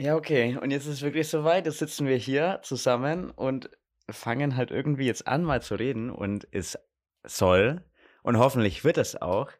[0.00, 0.56] Ja, okay.
[0.56, 1.66] Und jetzt ist es wirklich soweit.
[1.66, 3.68] Jetzt sitzen wir hier zusammen und
[4.10, 6.08] fangen halt irgendwie jetzt an, mal zu reden.
[6.10, 6.78] Und es
[7.24, 7.84] soll,
[8.22, 9.50] und hoffentlich wird es auch,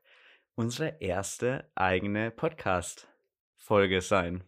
[0.54, 4.42] unsere erste eigene Podcast-Folge sein.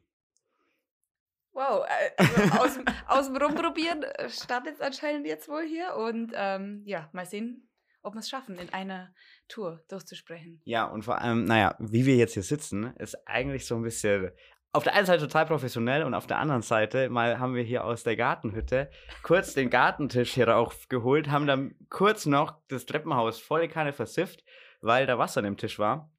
[1.52, 5.94] Wow, äh, also aus, dem- Rumprobieren äh, startet es anscheinend jetzt wohl hier.
[5.96, 7.68] Und ähm, ja, mal sehen,
[8.02, 9.14] ob wir es schaffen, in einer
[9.48, 10.62] Tour durchzusprechen.
[10.64, 14.30] Ja, und vor allem, naja, wie wir jetzt hier sitzen, ist eigentlich so ein bisschen
[14.72, 17.84] auf der einen Seite total professionell und auf der anderen Seite mal haben wir hier
[17.84, 18.90] aus der Gartenhütte
[19.22, 24.42] kurz den Gartentisch hier raufgeholt, haben dann kurz noch das Treppenhaus volle Kanne versifft,
[24.80, 26.10] weil da Wasser an dem Tisch war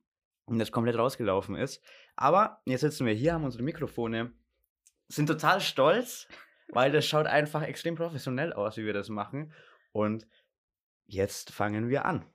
[0.45, 1.83] und das komplett rausgelaufen ist.
[2.15, 4.33] Aber jetzt sitzen wir hier, haben unsere Mikrofone,
[5.07, 6.27] sind total stolz,
[6.69, 9.51] weil das schaut einfach extrem professionell aus, wie wir das machen.
[9.91, 10.27] Und
[11.05, 12.25] jetzt fangen wir an.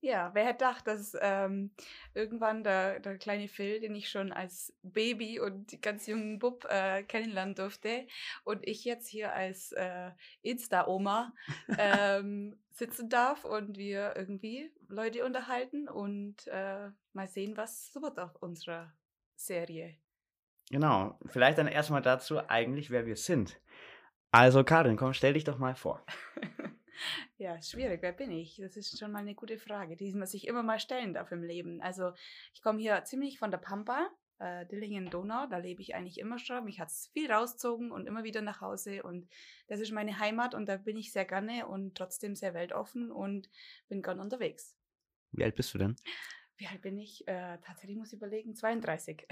[0.00, 1.72] Ja, wer hätte gedacht, dass ähm,
[2.14, 7.02] irgendwann der, der kleine Phil, den ich schon als Baby und ganz jungen Bub äh,
[7.02, 8.06] kennenlernen durfte,
[8.44, 10.10] und ich jetzt hier als äh,
[10.42, 11.32] Insta-Oma
[11.78, 18.20] ähm, sitzen darf und wir irgendwie Leute unterhalten und äh, mal sehen, was so wird
[18.20, 18.92] auf unserer
[19.34, 19.96] Serie.
[20.70, 23.60] Genau, vielleicht dann erstmal dazu eigentlich, wer wir sind.
[24.30, 26.04] Also Karin, komm, stell dich doch mal vor.
[27.36, 28.02] Ja, schwierig.
[28.02, 28.56] Wer bin ich?
[28.56, 31.42] Das ist schon mal eine gute Frage, die man sich immer mal stellen darf im
[31.42, 31.80] Leben.
[31.80, 32.12] Also
[32.54, 35.46] ich komme hier ziemlich von der Pampa, äh, Dillingen-Donau.
[35.46, 36.64] Da lebe ich eigentlich immer schon.
[36.64, 39.02] Mich hat es viel rausgezogen und immer wieder nach Hause.
[39.02, 39.28] Und
[39.68, 43.48] das ist meine Heimat und da bin ich sehr gerne und trotzdem sehr weltoffen und
[43.88, 44.74] bin gern unterwegs.
[45.32, 45.96] Wie alt bist du denn?
[46.56, 47.26] Wie alt bin ich?
[47.28, 49.26] Äh, tatsächlich muss ich überlegen, 32.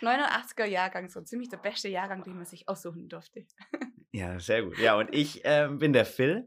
[0.00, 3.44] 89er Jahrgang, so ziemlich der beste Jahrgang, den man sich aussuchen durfte.
[4.14, 4.78] Ja, sehr gut.
[4.78, 6.46] Ja, und ich ähm, bin der Phil,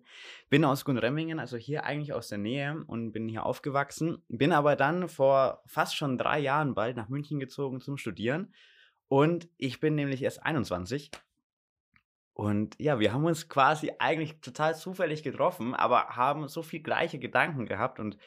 [0.50, 4.24] bin aus Gunremmingen, also hier eigentlich aus der Nähe und bin hier aufgewachsen.
[4.28, 8.54] Bin aber dann vor fast schon drei Jahren bald nach München gezogen zum Studieren.
[9.08, 11.10] Und ich bin nämlich erst 21.
[12.34, 17.18] Und ja, wir haben uns quasi eigentlich total zufällig getroffen, aber haben so viel gleiche
[17.18, 18.18] Gedanken gehabt und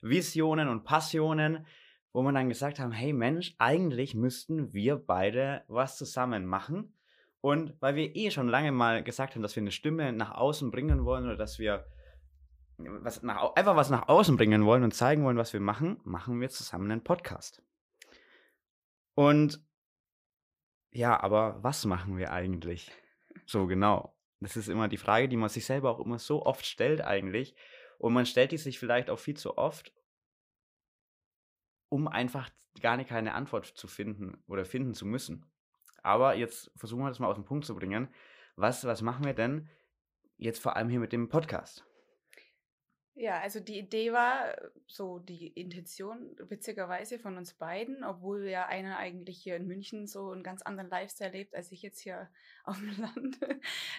[0.00, 1.66] Visionen und Passionen,
[2.14, 6.95] wo wir dann gesagt haben, hey Mensch, eigentlich müssten wir beide was zusammen machen.
[7.46, 10.72] Und weil wir eh schon lange mal gesagt haben, dass wir eine Stimme nach außen
[10.72, 11.86] bringen wollen oder dass wir
[12.76, 16.40] was nach, einfach was nach außen bringen wollen und zeigen wollen, was wir machen, machen
[16.40, 17.62] wir zusammen einen Podcast.
[19.14, 19.64] Und
[20.90, 22.90] ja, aber was machen wir eigentlich?
[23.46, 24.18] So genau.
[24.40, 27.54] Das ist immer die Frage, die man sich selber auch immer so oft stellt eigentlich.
[27.98, 29.94] Und man stellt die sich vielleicht auch viel zu oft,
[31.90, 35.48] um einfach gar nicht keine Antwort zu finden oder finden zu müssen.
[36.06, 38.08] Aber jetzt versuchen wir das mal auf den Punkt zu bringen.
[38.54, 39.68] Was, was machen wir denn
[40.36, 41.84] jetzt vor allem hier mit dem Podcast?
[43.18, 44.54] Ja, also die Idee war
[44.86, 50.30] so die Intention witzigerweise von uns beiden, obwohl ja einer eigentlich hier in München so
[50.30, 52.30] einen ganz anderen Lifestyle lebt als ich jetzt hier
[52.64, 53.42] auf dem Land,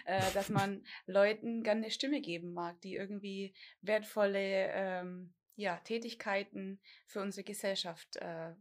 [0.05, 6.79] äh, dass man Leuten gerne eine Stimme geben mag, die irgendwie wertvolle ähm, ja, Tätigkeiten
[7.05, 8.53] für unsere Gesellschaft äh,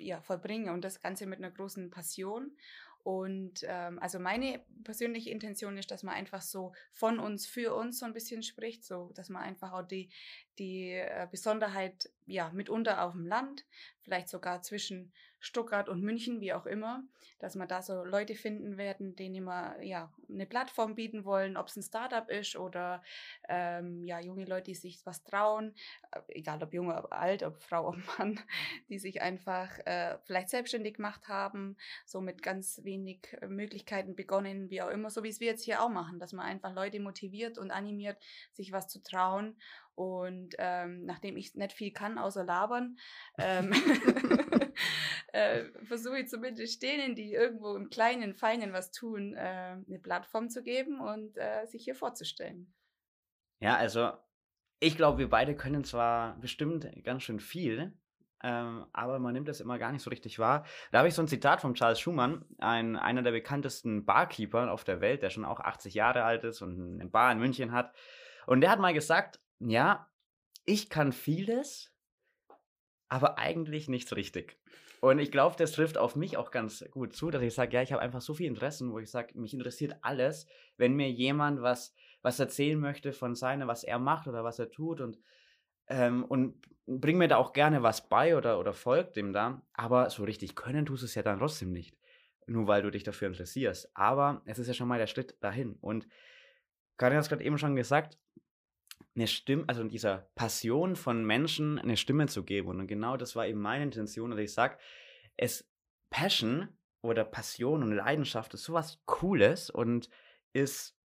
[0.00, 2.56] ja, vollbringen und das Ganze mit einer großen Passion.
[3.02, 7.98] Und ähm, also meine persönliche Intention ist, dass man einfach so von uns für uns
[7.98, 10.10] so ein bisschen spricht, so dass man einfach auch die,
[10.58, 13.64] die äh, Besonderheit ja mitunter auf dem Land,
[14.02, 17.02] vielleicht sogar zwischen Stuttgart und München, wie auch immer,
[17.38, 21.68] dass man da so Leute finden werden, denen wir ja eine Plattform bieten wollen, ob
[21.68, 23.02] es ein Startup ist oder
[23.48, 25.74] ähm, ja junge Leute, die sich was trauen,
[26.12, 28.38] äh, egal ob junge, ob alt, ob Frau, ob Mann,
[28.88, 34.68] die sich einfach äh, vielleicht selbstständig gemacht haben, so mit ganz wenig äh, Möglichkeiten begonnen,
[34.68, 37.00] wie auch immer, so wie es wir jetzt hier auch machen, dass man einfach Leute
[37.00, 38.18] motiviert und animiert,
[38.52, 39.56] sich was zu trauen.
[40.00, 42.96] Und ähm, nachdem ich nicht viel kann, außer labern,
[43.38, 43.70] ähm,
[45.34, 50.48] äh, versuche ich zumindest denen, die irgendwo im Kleinen, Feinen was tun, äh, eine Plattform
[50.48, 52.72] zu geben und äh, sich hier vorzustellen.
[53.58, 54.12] Ja, also
[54.78, 57.92] ich glaube, wir beide können zwar bestimmt ganz schön viel,
[58.42, 60.64] ähm, aber man nimmt das immer gar nicht so richtig wahr.
[60.92, 64.84] Da habe ich so ein Zitat von Charles Schumann, ein, einer der bekanntesten Barkeeper auf
[64.84, 67.94] der Welt, der schon auch 80 Jahre alt ist und eine Bar in München hat.
[68.46, 70.10] Und der hat mal gesagt, ja,
[70.64, 71.92] ich kann vieles,
[73.08, 74.58] aber eigentlich nichts richtig.
[75.00, 77.82] Und ich glaube, das trifft auf mich auch ganz gut zu, dass ich sage, ja,
[77.82, 80.46] ich habe einfach so viel Interessen, wo ich sage, mich interessiert alles,
[80.76, 84.70] wenn mir jemand was, was erzählen möchte von seinem, was er macht oder was er
[84.70, 85.18] tut und,
[85.88, 89.62] ähm, und bring mir da auch gerne was bei oder, oder folgt dem da.
[89.72, 91.96] Aber so richtig können tust du es ja dann trotzdem nicht,
[92.46, 93.90] nur weil du dich dafür interessierst.
[93.96, 95.76] Aber es ist ja schon mal der Schritt dahin.
[95.80, 96.06] Und
[96.98, 98.18] Karin hat es gerade eben schon gesagt,
[99.20, 102.68] eine Stimme, also dieser Passion von Menschen eine Stimme zu geben.
[102.68, 104.32] Und genau das war eben meine Intention.
[104.32, 104.78] Und ich sage,
[105.36, 105.70] es
[106.08, 106.68] Passion
[107.02, 110.08] oder Passion und Leidenschaft ist sowas Cooles und
[110.52, 110.98] ist,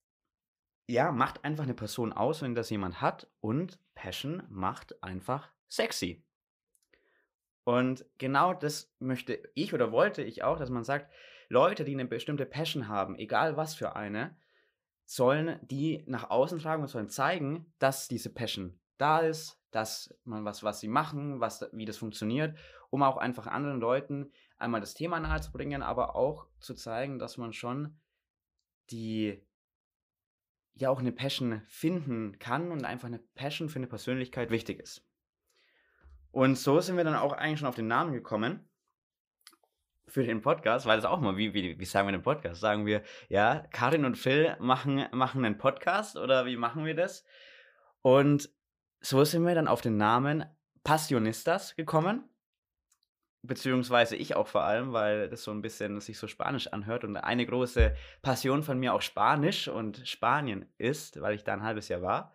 [0.88, 6.24] ja, macht einfach eine Person aus, wenn das jemand hat und Passion macht einfach sexy.
[7.64, 11.12] Und genau das möchte ich oder wollte ich auch, dass man sagt,
[11.50, 14.38] Leute, die eine bestimmte Passion haben, egal was für eine,
[15.14, 20.44] sollen die nach außen tragen und sollen zeigen, dass diese Passion da ist, dass man
[20.44, 22.58] was, was sie machen, was, wie das funktioniert,
[22.90, 27.54] um auch einfach anderen Leuten einmal das Thema nahezubringen, aber auch zu zeigen, dass man
[27.54, 28.00] schon
[28.90, 29.40] die
[30.74, 35.06] ja auch eine Passion finden kann und einfach eine Passion für eine Persönlichkeit wichtig ist.
[36.32, 38.68] Und so sind wir dann auch eigentlich schon auf den Namen gekommen
[40.14, 42.62] für den Podcast, weil das auch mal, wie, wie, wie sagen wir den Podcast?
[42.62, 47.26] Sagen wir, ja, Karin und Phil machen, machen einen Podcast oder wie machen wir das?
[48.04, 48.48] Und
[49.02, 50.46] so sind wir dann auf den Namen
[50.84, 52.30] Passionistas gekommen.
[53.42, 57.18] Beziehungsweise ich auch vor allem, weil das so ein bisschen sich so spanisch anhört und
[57.18, 61.88] eine große Passion von mir auch Spanisch und Spanien ist, weil ich da ein halbes
[61.88, 62.34] Jahr war.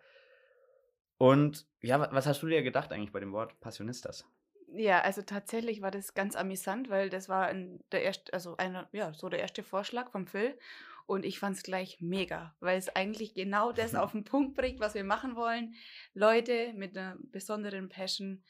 [1.17, 4.25] Und ja, was hast du dir gedacht eigentlich bei dem Wort Passionistas?
[4.73, 7.51] Ja, also tatsächlich war das ganz amüsant, weil das war
[7.91, 10.57] der erste, also einer, ja, so der erste Vorschlag vom Phil.
[11.05, 14.79] Und ich fand es gleich mega, weil es eigentlich genau das auf den Punkt bringt,
[14.79, 15.73] was wir machen wollen.
[16.13, 18.43] Leute mit einer besonderen Passion,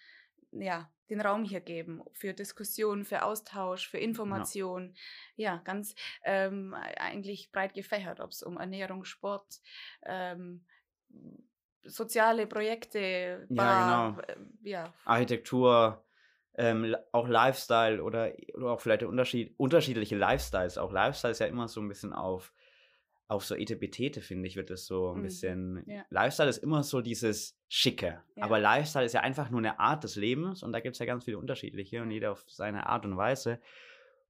[0.51, 4.93] ja, den Raum hier geben für Diskussion, für Austausch, für Information.
[5.35, 9.61] Ja, ja ganz ähm, eigentlich breit gefächert, ob es um Ernährung, Sport,
[10.03, 10.65] ähm,
[11.83, 14.21] soziale Projekte, Bar, ja, genau.
[14.21, 14.93] Äh, ja.
[15.05, 16.03] Architektur,
[16.59, 20.77] ähm, auch Lifestyle oder, oder auch vielleicht Unterschied, unterschiedliche Lifestyles.
[20.77, 22.53] Auch Lifestyle ist ja immer so ein bisschen auf,
[23.29, 25.23] auf so Etepetete, finde ich, wird das so ein mhm.
[25.23, 25.83] bisschen.
[25.87, 26.05] Ja.
[26.09, 28.21] Lifestyle ist immer so dieses Schicke.
[28.35, 28.43] Ja.
[28.43, 31.05] Aber Lifestyle ist ja einfach nur eine Art des Lebens und da gibt es ja
[31.05, 33.61] ganz viele unterschiedliche und jeder auf seine Art und Weise.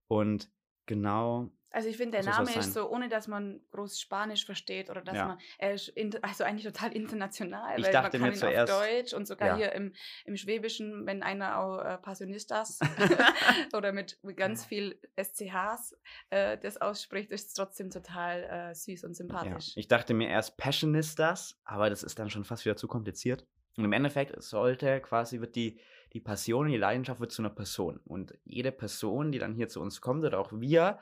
[0.07, 0.51] Und
[0.85, 4.89] genau also ich finde, der so Name ist so, ohne dass man groß Spanisch versteht
[4.89, 5.27] oder dass ja.
[5.27, 8.71] man, er ist in, also eigentlich total international, ich weil dachte man kann ihn zuerst,
[8.71, 9.55] auf Deutsch und sogar ja.
[9.57, 9.93] hier im,
[10.25, 12.79] im Schwäbischen, wenn einer auch äh, Passionistas
[13.73, 15.95] oder mit, mit, ganz viel SCHs
[16.31, 19.75] äh, das ausspricht, ist es trotzdem total äh, süß und sympathisch.
[19.75, 19.79] Ja.
[19.79, 23.45] Ich dachte mir erst Passionistas, aber das ist dann schon fast wieder zu kompliziert.
[23.77, 25.79] Und im Endeffekt sollte quasi, wird die,
[26.11, 27.99] die Passion, die Leidenschaft wird zu einer Person.
[28.03, 30.99] Und jede Person, die dann hier zu uns kommt oder auch wir,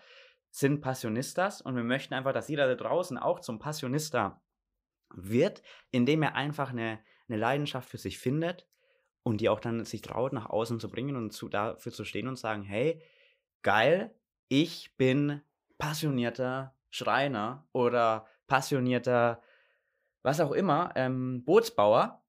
[0.52, 4.42] sind Passionistas und wir möchten einfach, dass jeder da draußen auch zum Passionista
[5.14, 5.62] wird,
[5.92, 8.68] indem er einfach eine, eine Leidenschaft für sich findet
[9.24, 12.28] und die auch dann sich traut, nach außen zu bringen und zu, dafür zu stehen
[12.28, 13.02] und sagen, hey,
[13.62, 14.16] geil,
[14.48, 15.42] ich bin
[15.78, 19.42] passionierter Schreiner oder passionierter,
[20.24, 22.24] was auch immer, ähm, Bootsbauer.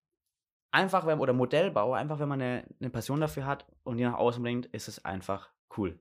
[0.71, 4.19] Einfach, wenn, oder Modellbauer, einfach wenn man eine, eine Passion dafür hat und die nach
[4.19, 5.99] außen bringt, ist es einfach cool.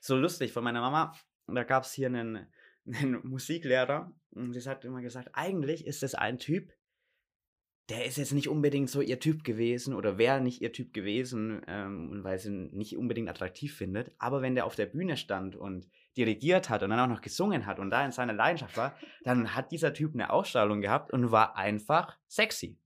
[0.00, 1.12] So lustig von meiner Mama,
[1.46, 2.46] da gab es hier einen,
[2.86, 6.72] einen Musiklehrer und sie hat immer gesagt, eigentlich ist das ein Typ,
[7.90, 11.60] der ist jetzt nicht unbedingt so ihr Typ gewesen oder wäre nicht ihr Typ gewesen,
[11.66, 14.12] ähm, weil sie ihn nicht unbedingt attraktiv findet.
[14.18, 15.86] Aber wenn der auf der Bühne stand und
[16.16, 19.54] dirigiert hat und dann auch noch gesungen hat und da in seiner Leidenschaft war, dann
[19.54, 22.78] hat dieser Typ eine Ausstrahlung gehabt und war einfach sexy.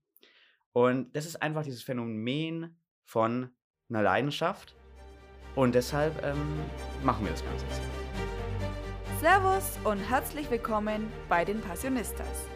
[0.73, 3.49] Und das ist einfach dieses Phänomen von
[3.89, 4.75] einer Leidenschaft.
[5.55, 6.59] Und deshalb ähm,
[7.03, 7.98] machen wir das Ganze jetzt.
[9.19, 12.47] Servus und herzlich willkommen bei den Passionistas.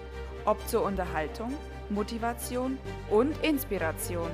[0.46, 1.54] Ob zur Unterhaltung,
[1.90, 2.78] Motivation
[3.10, 4.32] und Inspiration.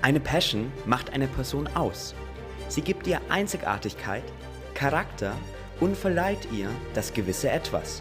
[0.00, 2.14] Eine Passion macht eine Person aus.
[2.68, 4.22] Sie gibt ihr Einzigartigkeit,
[4.72, 5.36] Charakter
[5.78, 8.00] und verleiht ihr das gewisse Etwas.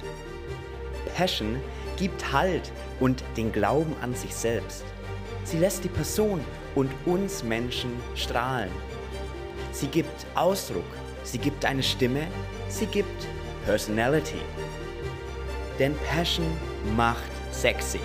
[1.18, 1.60] Passion
[1.98, 2.72] gibt Halt
[3.02, 4.86] und den Glauben an sich selbst.
[5.44, 6.40] Sie lässt die Person
[6.74, 8.72] und uns Menschen strahlen.
[9.74, 10.86] Sie gibt Ausdruck,
[11.26, 12.28] sie gibt eine Stimme
[12.76, 13.28] sie gibt
[13.66, 14.42] Personality.
[15.80, 16.46] Denn Passion
[16.96, 18.00] macht sexy.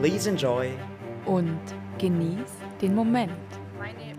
[0.00, 0.72] Please enjoy
[1.26, 1.60] und
[1.98, 2.50] genieß
[2.82, 3.32] den Moment.
[3.78, 4.18] Meine,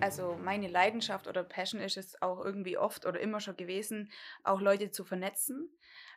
[0.00, 4.10] also meine Leidenschaft oder Passion ist es auch irgendwie oft oder immer schon gewesen,
[4.42, 5.70] auch Leute zu vernetzen.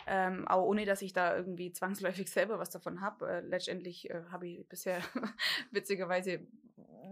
[0.07, 3.29] Ähm, auch ohne dass ich da irgendwie zwangsläufig selber was davon habe.
[3.29, 5.01] Äh, letztendlich äh, habe ich bisher
[5.71, 6.47] witzigerweise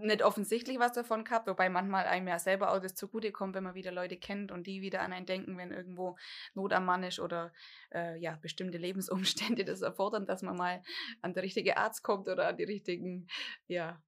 [0.02, 3.76] nicht offensichtlich was davon gehabt, wobei manchmal einem ja selber auch das zugutekommt, wenn man
[3.76, 6.18] wieder Leute kennt und die wieder an einen denken, wenn irgendwo
[6.54, 7.52] Not am Mann ist oder
[7.94, 10.82] äh, ja, bestimmte Lebensumstände das erfordern, dass man mal
[11.22, 13.28] an der richtige Arzt kommt oder an die richtigen,
[13.68, 14.02] ja,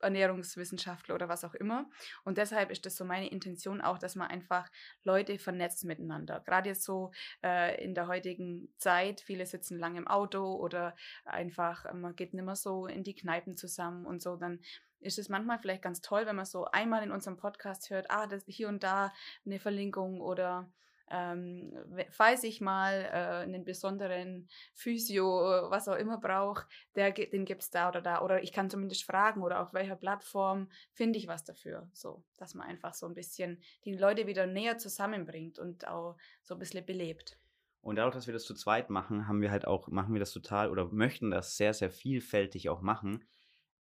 [0.00, 1.88] Ernährungswissenschaftler oder was auch immer.
[2.24, 4.70] Und deshalb ist das so meine Intention auch, dass man einfach
[5.02, 6.40] Leute vernetzt miteinander.
[6.40, 7.12] Gerade jetzt so
[7.42, 12.44] äh, in der heutigen Zeit, viele sitzen lang im Auto oder einfach, man geht nicht
[12.44, 14.60] mehr so in die Kneipen zusammen und so, dann
[15.00, 18.26] ist es manchmal vielleicht ganz toll, wenn man so einmal in unserem Podcast hört, ah,
[18.26, 19.12] das hier und da
[19.44, 20.70] eine Verlinkung oder
[21.10, 21.72] ähm,
[22.10, 25.26] falls ich mal äh, einen besonderen Physio,
[25.70, 28.22] was auch immer brauche, den gibt es da oder da.
[28.22, 31.88] Oder ich kann zumindest fragen oder auf welcher Plattform finde ich was dafür.
[31.92, 36.54] So, dass man einfach so ein bisschen die Leute wieder näher zusammenbringt und auch so
[36.54, 37.38] ein bisschen belebt.
[37.86, 40.32] Und dadurch, dass wir das zu zweit machen, haben wir halt auch, machen wir das
[40.32, 43.24] total oder möchten das sehr, sehr vielfältig auch machen.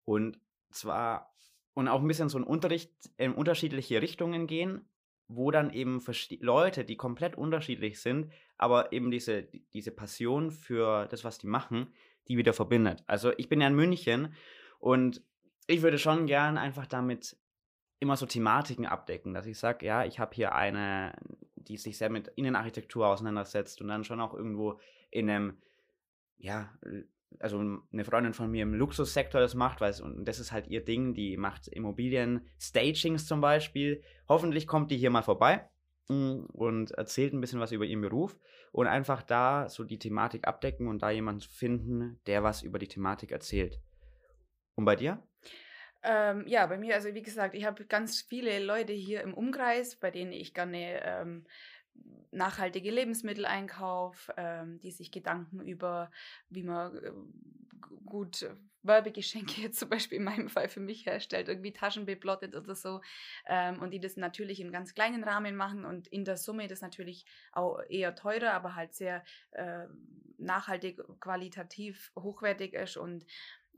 [0.04, 0.38] Und
[0.70, 1.34] zwar,
[1.72, 4.86] und auch ein bisschen so ein Unterricht in unterschiedliche Richtungen gehen,
[5.28, 6.02] wo dann eben
[6.40, 11.92] Leute, die komplett unterschiedlich sind, aber eben diese, diese Passion für das, was die machen,
[12.28, 13.02] die wieder verbindet.
[13.06, 14.34] Also ich bin ja in München
[14.78, 15.22] und
[15.66, 17.36] ich würde schon gern einfach damit
[18.00, 21.14] immer so Thematiken abdecken, dass ich sage, ja, ich habe hier eine,
[21.54, 24.78] die sich sehr mit Innenarchitektur auseinandersetzt und dann schon auch irgendwo
[25.10, 25.58] in einem,
[26.36, 26.70] ja,
[27.40, 27.58] also
[27.92, 31.14] eine Freundin von mir im Luxussektor das macht, weil und das ist halt ihr Ding,
[31.14, 34.02] die macht Immobilien-Stagings zum Beispiel.
[34.28, 35.68] Hoffentlich kommt die hier mal vorbei
[36.08, 38.38] hm, und erzählt ein bisschen was über ihren Beruf
[38.72, 42.88] und einfach da so die Thematik abdecken und da jemanden finden, der was über die
[42.88, 43.80] Thematik erzählt.
[44.74, 45.22] Und bei dir?
[46.02, 49.96] Ähm, ja, bei mir, also wie gesagt, ich habe ganz viele Leute hier im Umkreis,
[49.96, 51.46] bei denen ich gerne ähm,
[52.30, 56.10] nachhaltige Lebensmittel einkaufe, ähm, die sich Gedanken über,
[56.50, 57.12] wie man äh,
[58.04, 58.46] gut
[58.82, 63.00] Werbegeschenke jetzt zum Beispiel in meinem Fall für mich herstellt, irgendwie Taschen beplottet oder so.
[63.46, 66.80] Ähm, und die das natürlich im ganz kleinen Rahmen machen und in der Summe das
[66.80, 69.86] natürlich auch eher teurer, aber halt sehr äh,
[70.38, 73.24] nachhaltig, qualitativ hochwertig ist und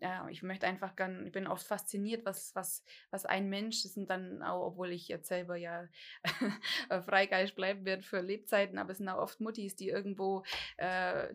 [0.00, 3.94] ja, ich möchte einfach gern, ich bin oft fasziniert, was, was, was ein Mensch, das
[3.94, 5.88] sind dann auch, obwohl ich jetzt selber ja
[7.06, 10.44] Freigeist bleiben werde für Lebzeiten, aber es sind auch oft Muttis, die irgendwo
[10.76, 11.28] äh,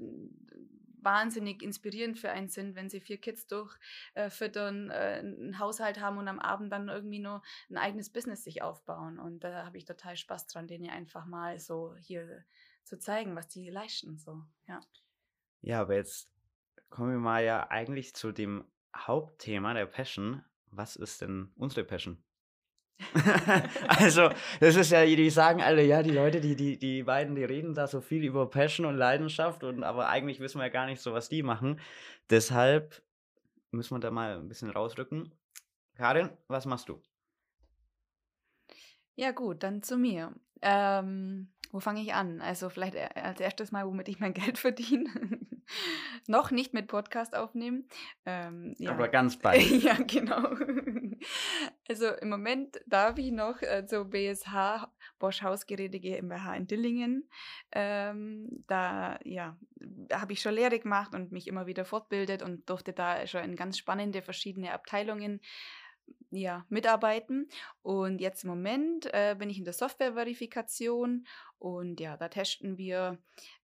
[1.04, 6.18] wahnsinnig inspirierend für einen sind, wenn sie vier Kids durchfüttern, äh, äh, einen Haushalt haben
[6.18, 9.20] und am Abend dann irgendwie nur ein eigenes Business sich aufbauen.
[9.20, 12.44] Und da habe ich total Spaß dran, denen einfach mal so hier
[12.84, 14.18] zu zeigen, was die leisten.
[14.18, 14.80] So, ja.
[15.62, 16.30] Ja, aber jetzt
[16.92, 20.44] kommen wir mal ja eigentlich zu dem Hauptthema der Passion.
[20.70, 22.24] Was ist denn unsere Passion?
[23.88, 24.30] also,
[24.60, 27.74] das ist ja, die sagen alle, ja, die Leute, die, die, die beiden, die reden
[27.74, 31.02] da so viel über Passion und Leidenschaft, und aber eigentlich wissen wir ja gar nicht
[31.02, 31.80] so, was die machen.
[32.30, 33.02] Deshalb
[33.72, 35.34] müssen wir da mal ein bisschen rausrücken.
[35.96, 37.02] Karin, was machst du?
[39.16, 40.34] Ja, gut, dann zu mir.
[40.62, 42.42] Ähm, wo fange ich an?
[42.42, 45.10] Also vielleicht äh, als erstes mal, womit ich mein Geld verdiene.
[46.28, 47.88] Noch nicht mit Podcast aufnehmen.
[48.26, 48.92] Ähm, ja.
[48.92, 49.62] Aber ganz bald.
[49.84, 50.50] ja, genau.
[51.90, 54.88] also im Moment darf ich noch äh, zur BSH
[55.20, 57.30] Bosch Hausgeräte GmbH in Dillingen.
[57.72, 59.58] Ähm, da ja,
[60.12, 63.56] habe ich schon Lehre gemacht und mich immer wieder fortbildet und durfte da schon in
[63.56, 65.42] ganz spannende verschiedene Abteilungen
[66.32, 67.50] ja, mitarbeiten.
[67.84, 71.26] Und jetzt im Moment äh, bin ich in der Software-Verifikation
[71.62, 73.20] und ja, da testen wir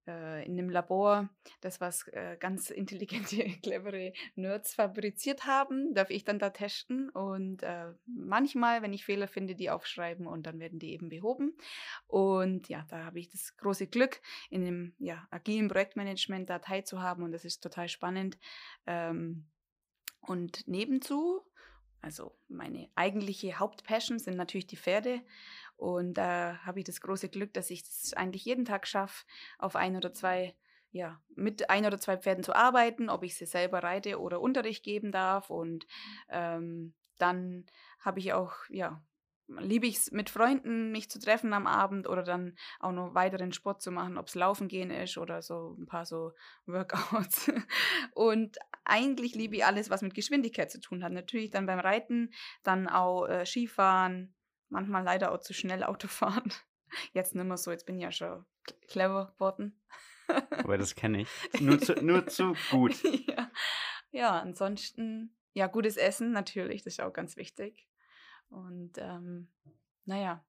[0.07, 1.29] äh, in einem Labor
[1.61, 7.63] das, was äh, ganz intelligente, clevere Nerds fabriziert haben, darf ich dann da testen und
[7.63, 11.57] äh, manchmal, wenn ich Fehler finde, die aufschreiben und dann werden die eben behoben.
[12.05, 17.23] Und ja, da habe ich das große Glück, in einem ja, agilen Projektmanagement da teilzuhaben
[17.23, 18.37] und das ist total spannend.
[18.85, 19.47] Ähm,
[20.21, 21.41] und nebenzu
[22.01, 25.21] also meine eigentliche Hauptpassion sind natürlich die Pferde.
[25.77, 29.25] Und da habe ich das große Glück, dass ich das eigentlich jeden Tag schaffe,
[29.59, 30.55] auf ein oder zwei,
[30.91, 34.83] ja, mit ein oder zwei Pferden zu arbeiten, ob ich sie selber reite oder Unterricht
[34.83, 35.49] geben darf.
[35.49, 35.85] Und
[36.29, 37.65] ähm, dann
[37.99, 39.01] habe ich auch, ja,
[39.47, 43.53] liebe ich es mit Freunden, mich zu treffen am Abend oder dann auch noch weiteren
[43.53, 46.33] Sport zu machen, ob es Laufen gehen ist oder so ein paar so
[46.65, 47.51] Workouts.
[48.13, 51.11] Und eigentlich liebe ich alles, was mit Geschwindigkeit zu tun hat.
[51.11, 52.31] Natürlich dann beim Reiten,
[52.63, 54.33] dann auch äh, Skifahren,
[54.69, 56.53] manchmal leider auch zu schnell Autofahren.
[57.13, 58.45] Jetzt nicht mehr so, jetzt bin ich ja schon
[58.87, 59.77] clever geworden.
[60.51, 61.29] Aber das kenne ich.
[61.61, 62.95] Nur zu, nur zu gut.
[63.27, 63.51] ja.
[64.11, 67.87] ja, ansonsten, ja, gutes Essen natürlich, das ist auch ganz wichtig.
[68.49, 69.49] Und ähm,
[70.05, 70.45] naja,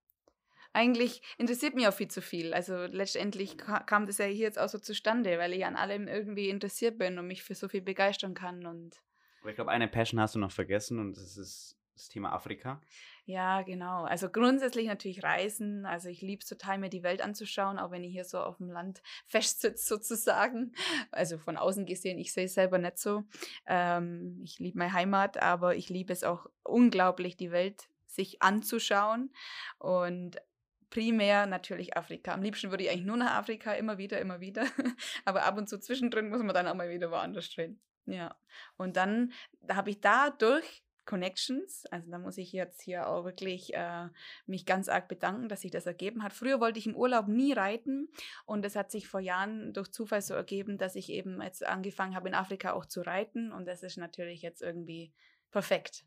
[0.73, 2.55] eigentlich interessiert mich auch viel zu viel.
[2.55, 6.51] Also letztendlich kam das ja hier jetzt auch so zustande, weil ich an allem irgendwie
[6.51, 8.67] interessiert bin und mich für so viel begeistern kann.
[8.67, 8.97] Und
[9.41, 12.81] Aber ich glaube, eine Passion hast du noch vergessen und das ist das Thema Afrika.
[13.25, 14.05] Ja, genau.
[14.05, 15.85] Also grundsätzlich natürlich Reisen.
[15.85, 18.57] Also ich liebe es total, mir die Welt anzuschauen, auch wenn ich hier so auf
[18.59, 20.73] dem Land festsitze sozusagen.
[21.11, 23.25] Also von außen gesehen, ich sehe es selber nicht so.
[23.67, 29.33] Ähm, ich liebe meine Heimat, aber ich liebe es auch unglaublich, die Welt sich anzuschauen.
[29.79, 30.41] Und
[30.91, 32.33] primär natürlich Afrika.
[32.33, 34.67] Am liebsten würde ich eigentlich nur nach Afrika, immer wieder, immer wieder.
[35.25, 37.81] Aber ab und zu zwischendrin muss man dann auch mal wieder woanders stehen.
[38.07, 38.35] Ja.
[38.77, 39.33] Und dann
[39.69, 41.87] habe ich dadurch Connections.
[41.87, 44.09] Also da muss ich jetzt hier auch wirklich äh,
[44.47, 46.35] mich ganz arg bedanken, dass sich das ergeben hat.
[46.35, 48.09] Früher wollte ich im Urlaub nie reiten
[48.45, 52.15] und es hat sich vor Jahren durch Zufall so ergeben, dass ich eben jetzt angefangen
[52.15, 55.15] habe, in Afrika auch zu reiten und das ist natürlich jetzt irgendwie
[55.51, 56.05] perfekt.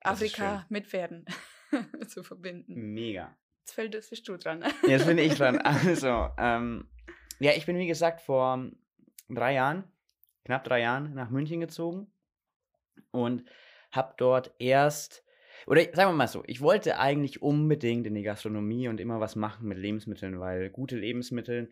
[0.00, 1.26] Afrika mit Pferden
[2.08, 2.94] zu verbinden.
[2.94, 3.36] Mega.
[3.60, 4.64] Jetzt fällt das bist du dran.
[4.88, 5.58] Jetzt bin ich dran.
[5.58, 6.88] Also, ähm,
[7.40, 8.70] ja, ich bin wie gesagt vor
[9.28, 9.84] drei Jahren,
[10.46, 12.10] knapp drei Jahren nach München gezogen
[13.10, 13.44] und
[13.94, 15.24] habe dort erst,
[15.66, 19.36] oder sagen wir mal so, ich wollte eigentlich unbedingt in die Gastronomie und immer was
[19.36, 21.70] machen mit Lebensmitteln, weil gute Lebensmittel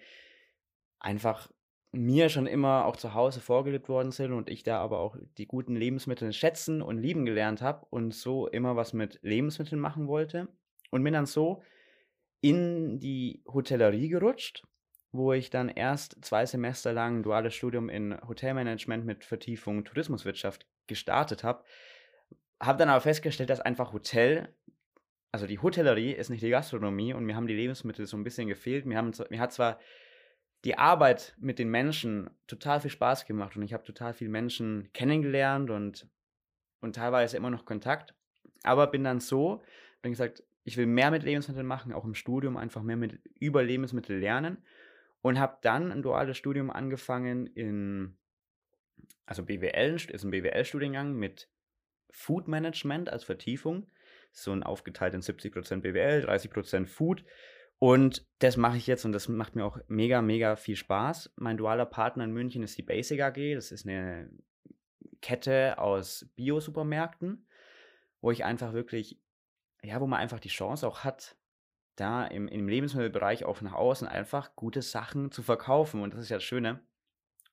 [0.99, 1.51] einfach
[1.93, 5.47] mir schon immer auch zu Hause vorgelebt worden sind und ich da aber auch die
[5.47, 10.49] guten Lebensmittel schätzen und lieben gelernt habe und so immer was mit Lebensmitteln machen wollte
[10.91, 11.63] und bin dann so
[12.41, 14.65] in die Hotellerie gerutscht,
[15.13, 20.67] wo ich dann erst zwei Semester lang ein duales Studium in Hotelmanagement mit Vertiefung Tourismuswirtschaft
[20.87, 21.63] gestartet habe.
[22.63, 24.49] Habe dann aber festgestellt, dass einfach Hotel,
[25.33, 28.47] also die Hotellerie ist nicht die Gastronomie und mir haben die Lebensmittel so ein bisschen
[28.47, 28.87] gefehlt.
[28.87, 29.81] Mir, haben, mir hat zwar
[30.65, 34.89] die Arbeit mit den Menschen total viel Spaß gemacht und ich habe total viele Menschen
[34.93, 36.09] kennengelernt und,
[36.81, 38.15] und teilweise immer noch Kontakt,
[38.63, 39.63] aber bin dann so,
[40.03, 43.65] bin gesagt, ich will mehr mit Lebensmitteln machen, auch im Studium einfach mehr mit über
[43.65, 44.59] Lebensmittel lernen
[45.21, 48.17] und habe dann ein duales Studium angefangen in
[49.27, 51.49] also BWL ist ein BWL-Studiengang mit
[52.13, 53.91] Food Management als Vertiefung,
[54.31, 57.25] so ein aufgeteilt in 70% BWL, 30% Food
[57.83, 61.33] und das mache ich jetzt und das macht mir auch mega, mega viel Spaß.
[61.35, 63.57] Mein dualer Partner in München ist die Basic AG.
[63.57, 64.31] Das ist eine
[65.21, 67.45] Kette aus Bio-Supermärkten,
[68.21, 69.21] wo ich einfach wirklich,
[69.83, 71.37] ja, wo man einfach die Chance auch hat,
[71.97, 76.03] da im, im Lebensmittelbereich auch nach außen einfach gute Sachen zu verkaufen.
[76.03, 76.87] Und das ist ja das Schöne.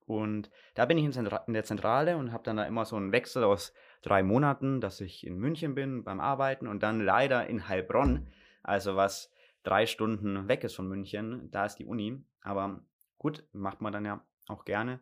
[0.09, 3.43] Und da bin ich in, der Zentrale und habe dann da immer so einen Wechsel
[3.43, 8.27] aus drei Monaten, dass ich in München bin beim Arbeiten und dann leider in Heilbronn.
[8.63, 11.51] Also was drei Stunden weg ist von München.
[11.51, 12.25] Da ist die Uni.
[12.41, 12.81] Aber
[13.19, 14.99] gut, macht man dann ja auch gerne.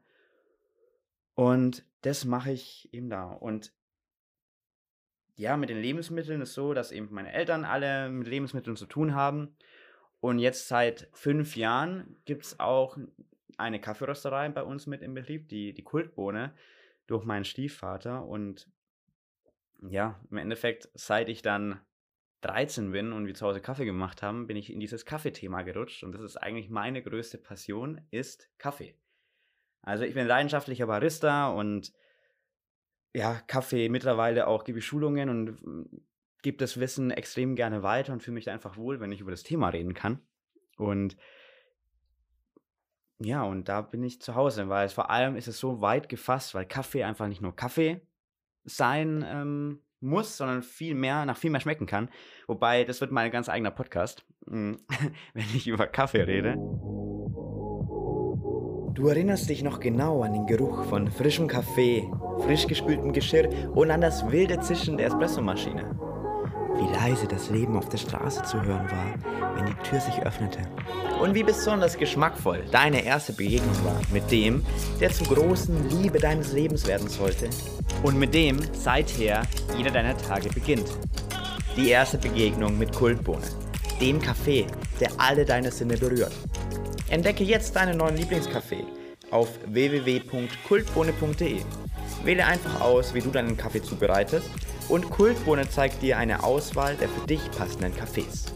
[1.36, 3.32] Und das mache ich eben da.
[3.32, 3.72] Und
[5.36, 9.16] ja, mit den Lebensmitteln ist so, dass eben meine Eltern alle mit Lebensmitteln zu tun
[9.16, 9.56] haben.
[10.20, 12.98] Und jetzt seit fünf Jahren gibt es auch
[13.58, 16.54] eine Kaffeerösterei bei uns mit im Betrieb, die, die Kultbohne,
[17.08, 18.26] durch meinen Stiefvater.
[18.26, 18.70] Und
[19.82, 21.80] ja, im Endeffekt, seit ich dann
[22.42, 26.04] 13 bin und wir zu Hause Kaffee gemacht haben, bin ich in dieses Kaffeethema gerutscht
[26.04, 28.96] und das ist eigentlich meine größte Passion, ist Kaffee.
[29.82, 31.94] Also ich bin leidenschaftlicher Barista und
[33.14, 36.02] ja, Kaffee mittlerweile auch gebe ich Schulungen und hm,
[36.44, 39.32] gebe das Wissen extrem gerne weiter und fühle mich da einfach wohl, wenn ich über
[39.32, 40.22] das Thema reden kann.
[40.78, 41.18] Und
[43.20, 46.54] ja, und da bin ich zu Hause, weil vor allem ist es so weit gefasst,
[46.54, 48.02] weil Kaffee einfach nicht nur Kaffee
[48.64, 52.10] sein ähm, muss, sondern viel mehr, nach viel mehr schmecken kann.
[52.48, 54.78] Wobei, das wird mein ganz eigener Podcast, hm,
[55.34, 56.56] wenn ich über Kaffee rede.
[58.94, 63.92] Du erinnerst dich noch genau an den Geruch von frischem Kaffee, frisch gespültem Geschirr und
[63.92, 66.07] an das wilde Zischen der Espressomaschine
[66.78, 70.60] wie leise das Leben auf der Straße zu hören war, wenn die Tür sich öffnete.
[71.22, 74.64] Und wie besonders geschmackvoll deine erste Begegnung war mit dem,
[75.00, 77.50] der zur großen Liebe deines Lebens werden sollte.
[78.04, 79.42] Und mit dem seither
[79.76, 80.90] jeder deiner Tage beginnt.
[81.76, 83.46] Die erste Begegnung mit Kultbohne,
[84.00, 84.68] dem Kaffee,
[85.00, 86.34] der alle deine Sinne berührt.
[87.10, 88.86] Entdecke jetzt deinen neuen Lieblingskaffee
[89.32, 91.62] auf www.kultbohne.de.
[92.24, 94.50] Wähle einfach aus, wie du deinen Kaffee zubereitest
[94.90, 98.52] und Kultbohne zeigt dir eine Auswahl der für dich passenden Cafés.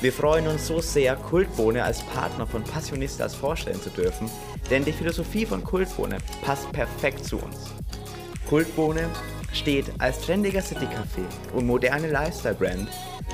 [0.00, 4.30] Wir freuen uns so sehr, Kultbohne als Partner von Passionistas vorstellen zu dürfen,
[4.70, 7.72] denn die Philosophie von Kultbohne passt perfekt zu uns.
[8.48, 9.08] Kultbohne
[9.52, 12.88] steht als trendiger City-Café und moderne Lifestyle-Brand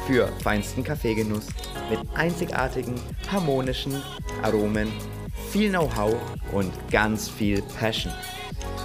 [0.06, 1.46] für feinsten Kaffeegenuss
[1.90, 2.94] mit einzigartigen,
[3.30, 4.02] harmonischen
[4.42, 4.90] Aromen,
[5.50, 6.16] viel Know-how
[6.52, 8.12] und ganz viel Passion.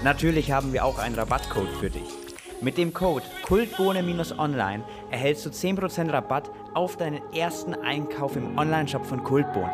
[0.04, 2.19] Natürlich haben wir auch einen Rabattcode für dich.
[2.62, 9.24] Mit dem Code Kultbohne-Online erhältst du 10% Rabatt auf deinen ersten Einkauf im Onlineshop von
[9.24, 9.72] Kultbohne.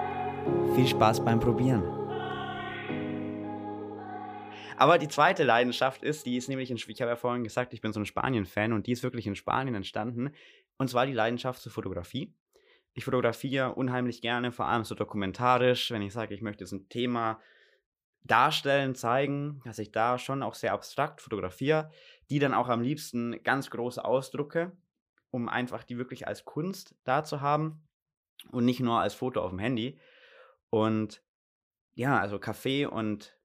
[0.76, 1.82] Viel Spaß beim Probieren.
[4.78, 7.82] Aber die zweite Leidenschaft ist, die ist nämlich, in, ich habe ja vorhin gesagt, ich
[7.82, 10.30] bin so ein Spanien-Fan und die ist wirklich in Spanien entstanden.
[10.78, 12.36] Und zwar die Leidenschaft zur Fotografie.
[12.94, 16.88] Ich fotografiere unheimlich gerne, vor allem so dokumentarisch, wenn ich sage, ich möchte jetzt ein
[16.88, 17.40] Thema
[18.26, 21.92] darstellen, zeigen, dass ich da schon auch sehr abstrakt fotografiere,
[22.30, 24.72] die dann auch am liebsten ganz große ausdrucke,
[25.32, 27.88] um einfach die wirklich als Kunst da zu haben
[28.52, 30.00] und nicht nur als Foto auf dem Handy.
[30.70, 31.22] Und
[31.94, 33.38] ja, also Kaffee und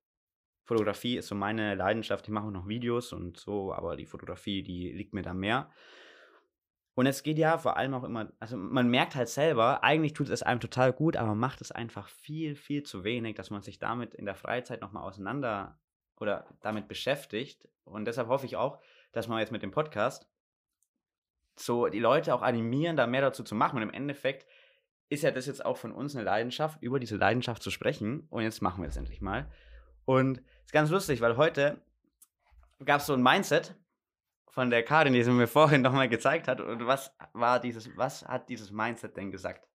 [0.64, 2.26] Fotografie ist so meine Leidenschaft.
[2.26, 5.70] Ich mache auch noch Videos und so, aber die Fotografie, die liegt mir da mehr.
[7.00, 10.28] Und es geht ja vor allem auch immer, also man merkt halt selber, eigentlich tut
[10.28, 13.62] es einem total gut, aber man macht es einfach viel, viel zu wenig, dass man
[13.62, 15.78] sich damit in der Freizeit nochmal auseinander
[16.18, 17.66] oder damit beschäftigt.
[17.84, 18.82] Und deshalb hoffe ich auch,
[19.12, 20.28] dass man jetzt mit dem Podcast
[21.56, 23.76] so die Leute auch animieren, da mehr dazu zu machen.
[23.76, 24.46] Und im Endeffekt
[25.08, 28.26] ist ja das jetzt auch von uns eine Leidenschaft, über diese Leidenschaft zu sprechen.
[28.28, 29.50] Und jetzt machen wir es endlich mal.
[30.04, 31.80] Und es ist ganz lustig, weil heute
[32.84, 33.74] gab es so ein Mindset
[34.50, 36.60] von der Karin, die sie mir vorhin nochmal gezeigt hat.
[36.60, 39.70] Und was war dieses, was hat dieses Mindset denn gesagt?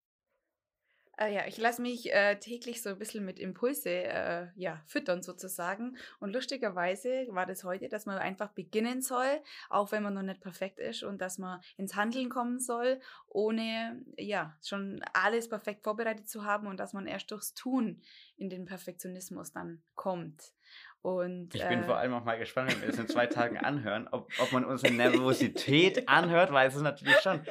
[1.17, 5.23] Äh, ja, ich lasse mich äh, täglich so ein bisschen mit Impulse äh, ja, füttern
[5.23, 5.97] sozusagen.
[6.19, 10.41] Und lustigerweise war das heute, dass man einfach beginnen soll, auch wenn man noch nicht
[10.41, 16.29] perfekt ist und dass man ins Handeln kommen soll, ohne ja schon alles perfekt vorbereitet
[16.29, 18.03] zu haben und dass man erst durchs Tun
[18.37, 20.53] in den Perfektionismus dann kommt.
[21.05, 23.59] Und, ich bin äh, vor allem auch mal gespannt, wenn wir das in zwei Tagen
[23.59, 27.43] anhören, ob, ob man unsere Nervosität anhört, weiß es natürlich schon.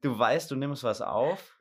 [0.00, 1.60] Du weißt, du nimmst was auf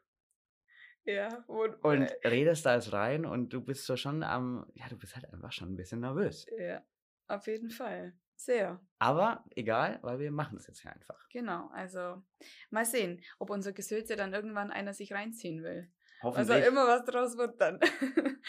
[1.05, 4.88] ja, und, und äh, redest da jetzt rein und du bist so schon am, ja,
[4.89, 6.45] du bist halt einfach schon ein bisschen nervös.
[6.55, 6.83] Ja,
[7.27, 8.13] auf jeden Fall.
[8.35, 8.79] Sehr.
[8.99, 11.27] Aber egal, weil wir machen es jetzt ja einfach.
[11.29, 12.21] Genau, also
[12.69, 15.91] mal sehen, ob unser Gesülze dann irgendwann einer sich reinziehen will.
[16.21, 16.57] Hoffentlich.
[16.57, 17.79] Also immer was draus wird dann.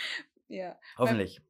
[0.49, 0.79] ja.
[0.99, 1.41] Hoffentlich.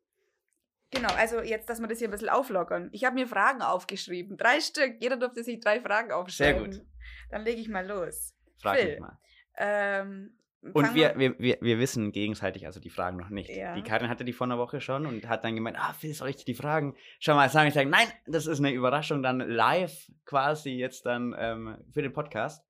[0.90, 2.88] Genau, also jetzt, dass wir das hier ein bisschen auflockern.
[2.92, 4.36] Ich habe mir Fragen aufgeschrieben.
[4.36, 4.96] Drei Stück.
[5.00, 6.72] Jeder durfte sich drei Fragen aufschreiben.
[6.72, 6.88] Sehr gut.
[7.30, 8.34] Dann lege ich mal los.
[8.60, 9.18] Frag Phil, mich mal.
[9.56, 13.48] Ähm, und wir, wir, wir, wir wissen gegenseitig also die Fragen noch nicht.
[13.48, 13.74] Ja.
[13.74, 16.28] Die Karin hatte die vor einer Woche schon und hat dann gemeint, ah, Phil, soll
[16.28, 17.68] ich dir die Fragen schon mal sagen?
[17.68, 22.12] Ich sage, nein, das ist eine Überraschung dann live quasi jetzt dann ähm, für den
[22.12, 22.62] Podcast.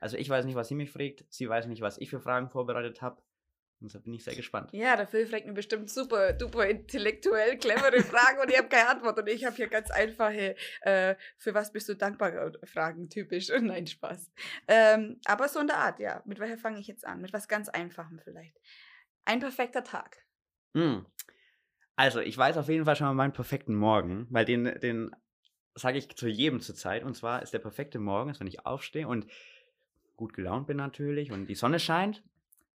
[0.00, 2.50] Also ich weiß nicht, was sie mich fragt, sie weiß nicht, was ich für Fragen
[2.50, 3.22] vorbereitet habe.
[3.80, 4.70] Und da bin ich sehr gespannt.
[4.72, 8.90] Ja, der Phil fragt mir bestimmt super, duper intellektuell clevere Fragen und ich habe keine
[8.90, 9.18] Antwort.
[9.18, 13.48] Und ich habe hier ganz einfache, äh, für was bist du dankbar äh, Fragen, typisch.
[13.60, 14.30] Nein, Spaß.
[14.68, 16.22] Ähm, aber so in der Art, ja.
[16.26, 17.22] Mit welcher fange ich jetzt an?
[17.22, 18.60] Mit was ganz Einfachem vielleicht.
[19.24, 20.18] Ein perfekter Tag.
[20.74, 21.06] Hm.
[21.96, 25.10] Also, ich weiß auf jeden Fall schon mal meinen perfekten Morgen, weil den, den
[25.74, 27.02] sage ich zu jedem zur Zeit.
[27.02, 29.26] Und zwar ist der perfekte Morgen, ist, wenn ich aufstehe und
[30.16, 32.22] gut gelaunt bin natürlich und die Sonne scheint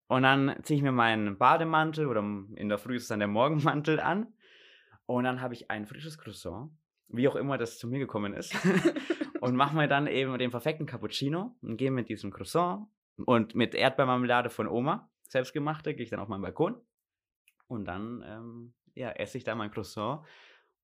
[0.07, 3.27] und dann ziehe ich mir meinen Bademantel oder in der Früh ist es dann der
[3.27, 4.33] Morgenmantel an.
[5.07, 6.71] Und dann habe ich ein frisches Croissant,
[7.07, 8.55] wie auch immer das zu mir gekommen ist.
[9.41, 12.87] und mache mir dann eben den perfekten Cappuccino und gehe mit diesem Croissant
[13.25, 16.79] und mit Erdbeermarmelade von Oma, selbstgemachte, gehe ich dann auf meinen Balkon.
[17.67, 20.25] Und dann ähm, ja, esse ich da mein Croissant.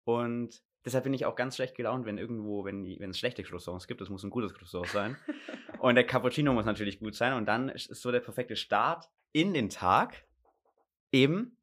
[0.04, 3.88] Und deshalb bin ich auch ganz schlecht gelaunt, wenn irgendwo, wenn, wenn es schlechte Croissants
[3.88, 4.02] gibt.
[4.02, 5.18] Das muss ein gutes Croissant sein.
[5.80, 7.34] Und der Cappuccino muss natürlich gut sein.
[7.34, 10.26] Und dann ist so der perfekte Start in den Tag.
[11.12, 11.58] Eben.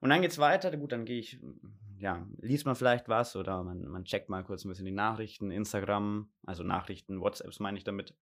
[0.00, 0.74] Und dann geht es weiter.
[0.76, 1.38] Gut, dann gehe ich,
[1.98, 5.50] ja, liest man vielleicht was oder man, man checkt mal kurz ein bisschen die Nachrichten,
[5.50, 8.14] Instagram, also Nachrichten, WhatsApps meine ich damit.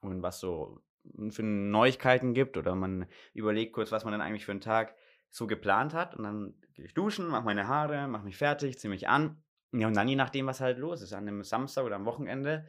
[0.00, 0.82] Und was so
[1.30, 4.94] für Neuigkeiten gibt oder man überlegt kurz, was man dann eigentlich für einen Tag
[5.34, 6.14] so geplant hat.
[6.14, 9.42] Und dann gehe ich duschen, mache meine Haare, mache mich fertig, ziehe mich an.
[9.72, 12.66] Ja, und dann je nachdem, was halt los ist, an einem Samstag oder am Wochenende,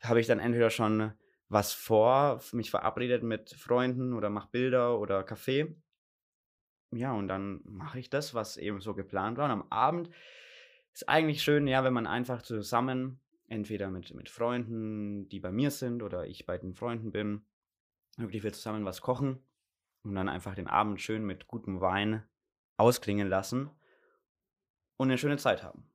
[0.00, 1.12] habe ich dann entweder schon
[1.48, 5.74] was vor, mich verabredet mit Freunden oder mache Bilder oder Kaffee.
[6.92, 9.46] Ja, und dann mache ich das, was eben so geplant war.
[9.46, 10.08] Und am Abend
[10.92, 13.18] ist eigentlich schön, ja, wenn man einfach zusammen,
[13.48, 17.44] entweder mit, mit Freunden, die bei mir sind oder ich bei den Freunden bin,
[18.16, 19.42] wirklich wir zusammen was kochen
[20.02, 22.24] und dann einfach den Abend schön mit gutem Wein
[22.76, 23.70] ausklingen lassen
[24.96, 25.88] und eine schöne Zeit haben.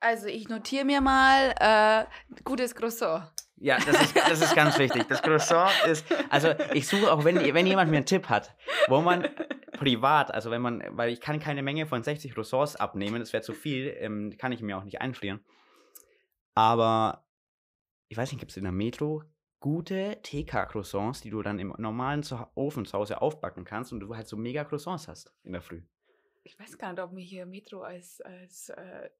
[0.00, 3.32] Also ich notiere mir mal äh, gutes Croissant.
[3.56, 5.04] Ja, das ist, das ist ganz wichtig.
[5.08, 8.54] Das Croissant ist, also ich suche auch, wenn, wenn jemand mir einen Tipp hat,
[8.88, 9.26] wo man
[9.72, 13.42] privat, also wenn man, weil ich kann keine Menge von 60 Croissants abnehmen, das wäre
[13.42, 15.40] zu viel, ähm, kann ich mir auch nicht einfrieren.
[16.54, 17.26] Aber
[18.08, 19.22] ich weiß nicht, gibt es in der Metro
[19.60, 24.28] gute TK-Croissants, die du dann im normalen Ofen zu Hause aufbacken kannst und du halt
[24.28, 25.82] so mega Croissants hast in der Früh.
[26.44, 29.10] Ich weiß gar nicht, ob mir hier Metro als, als äh,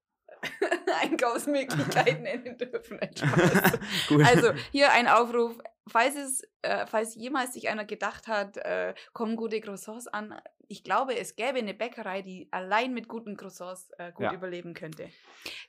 [1.01, 2.99] Einkaufsmöglichkeiten nennen dürfen.
[4.25, 9.35] also hier ein Aufruf, falls es, äh, falls jemals sich einer gedacht hat, äh, kommen
[9.35, 10.39] gute Croissants an.
[10.67, 14.33] Ich glaube, es gäbe eine Bäckerei, die allein mit guten Croissants äh, gut ja.
[14.33, 15.09] überleben könnte.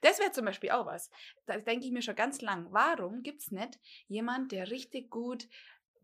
[0.00, 1.10] Das wäre zum Beispiel auch was.
[1.46, 2.66] Da denke ich mir schon ganz lang.
[2.70, 5.48] Warum gibt es nicht jemand, der richtig gut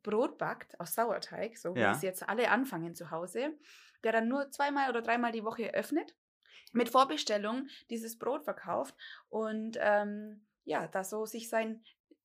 [0.02, 1.92] Brot backt aus Sauerteig, so wie ja.
[1.92, 3.58] es jetzt alle anfangen zu Hause,
[4.04, 6.14] der dann nur zweimal oder dreimal die Woche öffnet
[6.72, 8.94] mit Vorbestellung dieses Brot verkauft
[9.28, 11.82] und ähm, ja, da so sich sein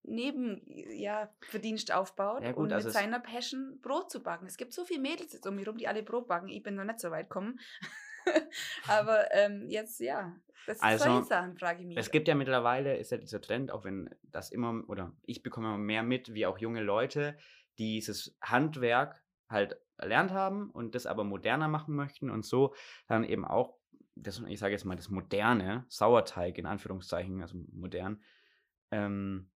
[0.10, 4.46] Nebenverdienst ja, aufbaut ja, gut, und also mit seiner Passion Brot zu backen.
[4.48, 6.50] Es gibt so viele Mädels jetzt um mich rum, die alle Brot backen.
[6.50, 7.60] Ich bin noch nicht so weit gekommen.
[8.88, 10.36] Aber ähm, jetzt, ja,
[10.68, 11.98] das Also, solche Sachen frage ich mich.
[11.98, 15.68] Es gibt ja mittlerweile, ist ja dieser Trend, auch wenn das immer, oder ich bekomme
[15.68, 17.38] immer mehr mit, wie auch junge Leute,
[17.78, 22.76] die dieses Handwerk halt erlernt haben und das aber moderner machen möchten und so
[23.08, 23.78] dann eben auch,
[24.16, 28.22] das, ich sage jetzt mal, das moderne Sauerteig in Anführungszeichen, also modern,
[28.92, 29.50] ähm,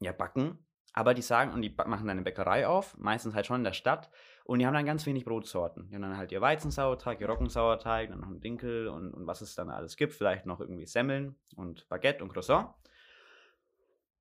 [0.00, 0.58] ja, backen.
[0.92, 3.74] Aber die sagen, und die machen dann eine Bäckerei auf, meistens halt schon in der
[3.74, 4.10] Stadt,
[4.46, 5.88] und die haben dann ganz wenig Brotsorten.
[5.88, 9.40] Die haben dann halt ihr Weizensauerteig, ihr Roggensauerteig, dann noch einen Dinkel und, und was
[9.40, 10.14] es dann alles gibt.
[10.14, 12.68] Vielleicht noch irgendwie Semmeln und Baguette und Croissant.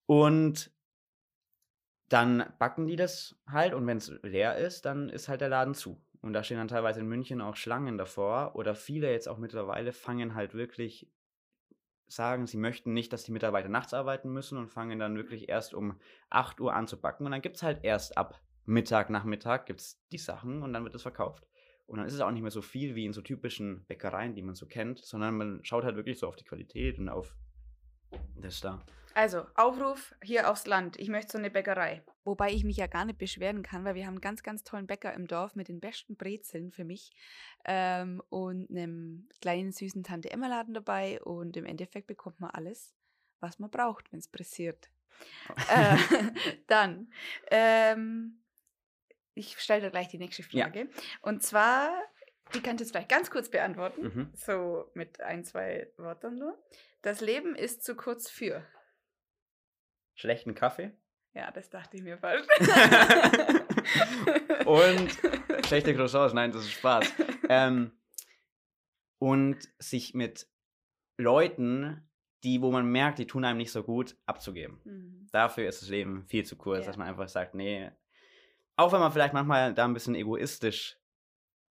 [0.07, 0.71] Und
[2.09, 5.75] dann backen die das halt und wenn es leer ist, dann ist halt der Laden
[5.75, 6.01] zu.
[6.21, 8.55] Und da stehen dann teilweise in München auch Schlangen davor.
[8.55, 11.07] Oder viele jetzt auch mittlerweile fangen halt wirklich,
[12.07, 15.73] sagen, sie möchten nicht, dass die Mitarbeiter nachts arbeiten müssen und fangen dann wirklich erst
[15.73, 17.25] um 8 Uhr an zu backen.
[17.25, 20.95] Und dann gibt es halt erst ab Mittag, Nachmittag gibt's die Sachen und dann wird
[20.95, 21.47] es verkauft.
[21.87, 24.41] Und dann ist es auch nicht mehr so viel wie in so typischen Bäckereien, die
[24.41, 27.35] man so kennt, sondern man schaut halt wirklich so auf die Qualität und auf
[28.35, 28.83] das da.
[29.13, 30.97] Also, Aufruf hier aufs Land.
[30.99, 32.03] Ich möchte so eine Bäckerei.
[32.25, 34.87] Wobei ich mich ja gar nicht beschweren kann, weil wir haben einen ganz, ganz tollen
[34.87, 37.11] Bäcker im Dorf mit den besten Brezeln für mich
[37.65, 42.95] ähm, und einem kleinen süßen Tante Emma Laden dabei und im Endeffekt bekommt man alles,
[43.39, 44.89] was man braucht, wenn es pressiert.
[45.69, 45.95] äh,
[46.67, 47.11] dann,
[47.51, 48.41] ähm,
[49.35, 50.65] ich stelle dir gleich die nächste Ja.
[50.65, 50.89] Frage.
[51.21, 51.91] Und zwar,
[52.55, 54.31] die kannst du jetzt vielleicht ganz kurz beantworten, Mhm.
[54.33, 56.57] so mit ein, zwei Wörtern nur.
[57.03, 58.65] Das Leben ist zu kurz für.
[60.15, 60.91] Schlechten Kaffee
[61.35, 62.49] Ja, das dachte ich mir fast.
[64.65, 65.09] und
[65.67, 66.33] schlechte Croissants.
[66.33, 67.13] Nein, das ist Spaß.
[67.49, 67.91] Ähm,
[69.19, 70.47] und sich mit
[71.17, 72.09] Leuten,
[72.43, 74.79] die, wo man merkt, die tun einem nicht so gut, abzugeben.
[74.85, 75.27] Mhm.
[75.31, 76.87] Dafür ist das Leben viel zu kurz, Ja.
[76.87, 77.91] dass man einfach sagt, nee,
[78.77, 80.97] auch wenn man vielleicht manchmal da ein bisschen egoistisch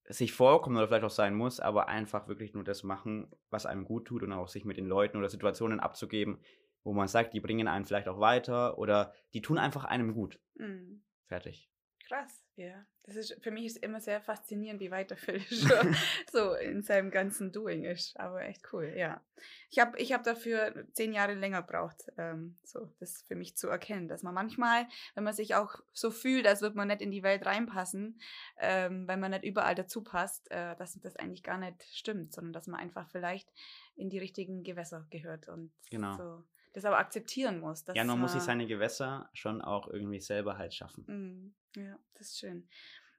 [0.09, 3.85] sich vorkommt oder vielleicht auch sein muss, aber einfach wirklich nur das machen, was einem
[3.85, 6.41] gut tut und auch sich mit den Leuten oder Situationen abzugeben,
[6.85, 10.39] wo man sagt, die bringen einen vielleicht auch weiter oder die tun einfach einem gut.
[10.55, 11.03] Mhm.
[11.27, 11.69] Fertig.
[12.09, 12.85] Krass, ja.
[13.05, 15.97] Das ist, für mich ist immer sehr faszinierend, wie weit der Phil schon
[16.31, 18.19] so in seinem ganzen Doing ist.
[18.19, 19.25] Aber echt cool, ja.
[19.71, 23.69] Ich habe ich hab dafür zehn Jahre länger gebraucht, ähm, so das für mich zu
[23.69, 27.11] erkennen, dass man manchmal, wenn man sich auch so fühlt, als würde man nicht in
[27.11, 28.21] die Welt reinpassen,
[28.59, 32.53] ähm, weil man nicht überall dazu passt, äh, dass das eigentlich gar nicht stimmt, sondern
[32.53, 33.51] dass man einfach vielleicht
[33.97, 36.17] in die richtigen Gewässer gehört und Genau.
[36.17, 37.85] so das aber akzeptieren muss.
[37.95, 41.05] Ja, man muss sich man- seine Gewässer schon auch irgendwie selber halt schaffen.
[41.07, 42.69] Mm, Ja, das ist schön.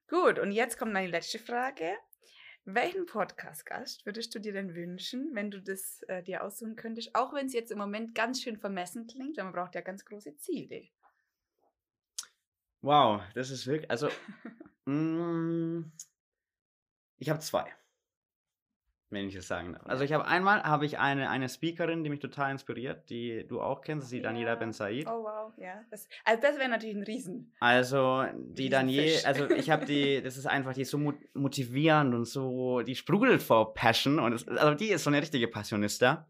[0.08, 1.96] Gut, und jetzt kommt meine letzte Frage.
[2.66, 7.14] Welchen Podcast-Gast würdest du dir denn wünschen, wenn du das äh, dir aussuchen könntest?
[7.14, 10.06] Auch wenn es jetzt im Moment ganz schön vermessen klingt, weil man braucht ja ganz
[10.06, 10.88] große Ziele.
[12.82, 14.08] Wow, das ist wirklich, also,
[14.86, 15.92] mm,
[17.18, 17.72] ich habe zwei,
[19.14, 19.86] wenn ich das sagen darf.
[19.86, 23.62] Also ich habe einmal, habe ich eine, eine Speakerin, die mich total inspiriert, die du
[23.62, 24.56] auch kennst, das ist die Daniela Ja.
[24.56, 25.08] Ben Said.
[25.08, 25.82] Oh wow, ja.
[25.92, 27.54] Das, also das wäre natürlich ein Riesen.
[27.60, 32.14] Also die Daniela, also ich habe die, das ist einfach, die ist so mo- motivierend
[32.16, 36.28] und so, die sprudelt vor Passion und es, also die ist so eine richtige Passionista.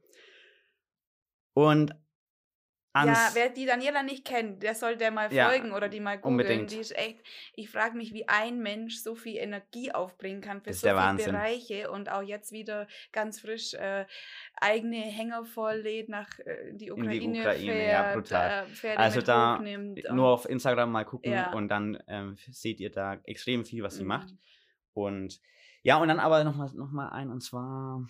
[1.56, 1.96] Und
[2.94, 6.00] ans, Ja, wer die Daniela nicht kennt, der soll der mal Ja, folgen oder die
[6.00, 6.34] mal googeln.
[6.40, 6.72] unbedingt.
[6.72, 7.20] Die ist echt,
[7.56, 11.32] ich frage mich, wie ein Mensch so viel Energie aufbringen kann für so viele Wahnsinn.
[11.34, 14.06] Bereiche und auch jetzt wieder ganz frisch äh,
[14.62, 18.68] eigene Hänger volllädt nach äh, in die In Ukraine, die Ukraine, fährt, ja, brutal.
[18.84, 19.60] Äh, Also da
[20.12, 21.52] nur auf Instagram mal gucken Ja.
[21.54, 24.30] und dann ähm, seht ihr da extrem viel, was sie macht.
[24.30, 24.40] Mhm.
[24.94, 25.42] Und
[25.82, 28.06] ja, und dann aber nochmal noch mal ein, und zwar,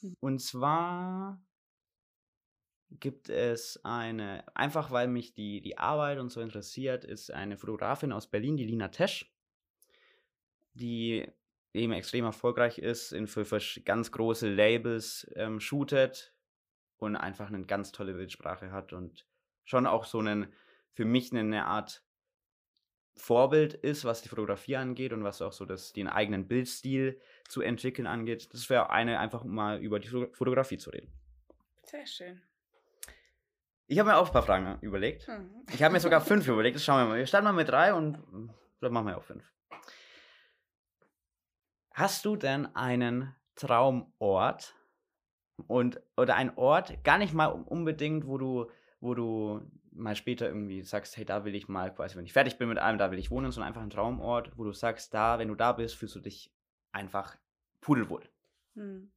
[0.00, 0.16] Hm.
[0.20, 1.40] und zwar
[2.90, 8.12] gibt es eine, einfach weil mich die, die Arbeit und so interessiert, ist eine Fotografin
[8.12, 9.32] aus Berlin, die Lina Tesch,
[10.74, 11.26] die
[11.72, 16.34] eben extrem erfolgreich ist, in für, für ganz große Labels ähm, shootet
[16.98, 19.26] und einfach eine ganz tolle Bildsprache hat und
[19.64, 20.52] schon auch so einen,
[20.92, 22.04] für mich eine Art
[23.16, 27.60] Vorbild ist, was die Fotografie angeht und was auch so das, den eigenen Bildstil zu
[27.60, 28.52] entwickeln angeht.
[28.52, 31.12] Das wäre eine, einfach mal über die Fo- Fotografie zu reden.
[31.84, 32.42] Sehr schön.
[33.86, 35.28] Ich habe mir auch ein paar Fragen überlegt.
[35.28, 35.50] Mhm.
[35.72, 36.76] Ich habe mir sogar fünf überlegt.
[36.76, 37.18] Das schauen wir mal.
[37.18, 38.18] Wir starten mal mit drei und
[38.80, 39.44] dann machen wir auch fünf.
[41.92, 44.74] Hast du denn einen Traumort
[45.68, 48.70] und oder ein Ort, gar nicht mal un- unbedingt, wo du,
[49.00, 49.60] wo du
[49.92, 52.78] mal später irgendwie sagst, hey, da will ich mal quasi, wenn ich fertig bin mit
[52.78, 55.54] allem, da will ich wohnen, sondern einfach ein Traumort, wo du sagst, da, wenn du
[55.54, 56.52] da bist, fühlst du dich
[56.90, 57.36] einfach
[57.80, 58.28] pudelwohl.
[58.74, 59.12] Hm.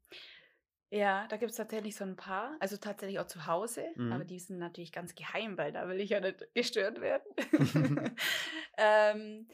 [0.89, 4.13] Ja, da gibt es tatsächlich so ein paar, also tatsächlich auch zu Hause, Mhm.
[4.13, 7.26] aber die sind natürlich ganz geheim, weil da will ich ja nicht gestört werden.
[8.78, 9.47] ähm,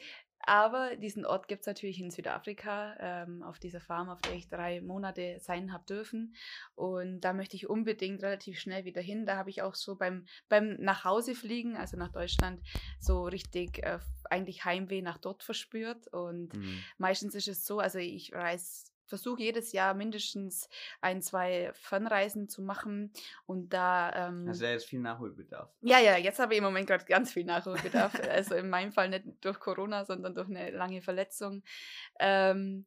[0.45, 4.49] Aber diesen Ort gibt es natürlich in Südafrika, ähm, auf dieser Farm, auf der ich
[4.49, 6.35] drei Monate sein habe dürfen.
[6.75, 9.25] Und da möchte ich unbedingt relativ schnell wieder hin.
[9.25, 12.61] Da habe ich auch so beim, beim Nachhausefliegen, also nach Deutschland,
[12.99, 16.07] so richtig äh, eigentlich Heimweh nach dort verspürt.
[16.09, 16.83] Und mhm.
[16.97, 20.69] meistens ist es so, also ich reise versuche jedes Jahr mindestens
[21.01, 23.11] ein, zwei Fernreisen zu machen
[23.45, 24.29] und da.
[24.29, 25.69] Ähm, also jetzt viel Nachholbedarf.
[25.81, 28.19] Ja, ja, jetzt habe ich im Moment gerade ganz viel Nachholbedarf.
[28.29, 31.63] also in meinem Fall nicht durch Corona, sondern durch eine lange Verletzung.
[32.19, 32.85] Ähm,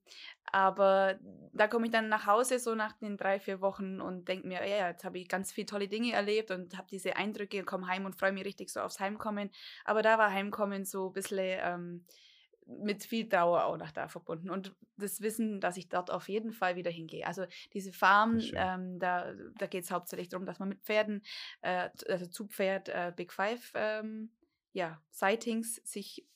[0.53, 1.19] aber
[1.53, 4.67] da komme ich dann nach Hause so nach den drei, vier Wochen und denke mir,
[4.67, 7.89] ja, jetzt habe ich ganz viele tolle Dinge erlebt und habe diese Eindrücke und komme
[7.89, 9.51] heim und freue mich richtig so aufs Heimkommen.
[9.85, 11.59] Aber da war Heimkommen so ein bisschen.
[11.63, 12.05] Ähm,
[12.67, 14.51] mit viel Dauer auch noch da verbunden.
[14.51, 17.27] Und das Wissen, dass ich dort auf jeden Fall wieder hingehe.
[17.27, 21.23] Also diese Farm, ähm, da, da geht es hauptsächlich darum, dass man mit Pferden,
[21.63, 24.31] äh, also zu Pferd äh, Big Five ähm,
[24.73, 26.27] ja, Sightings sich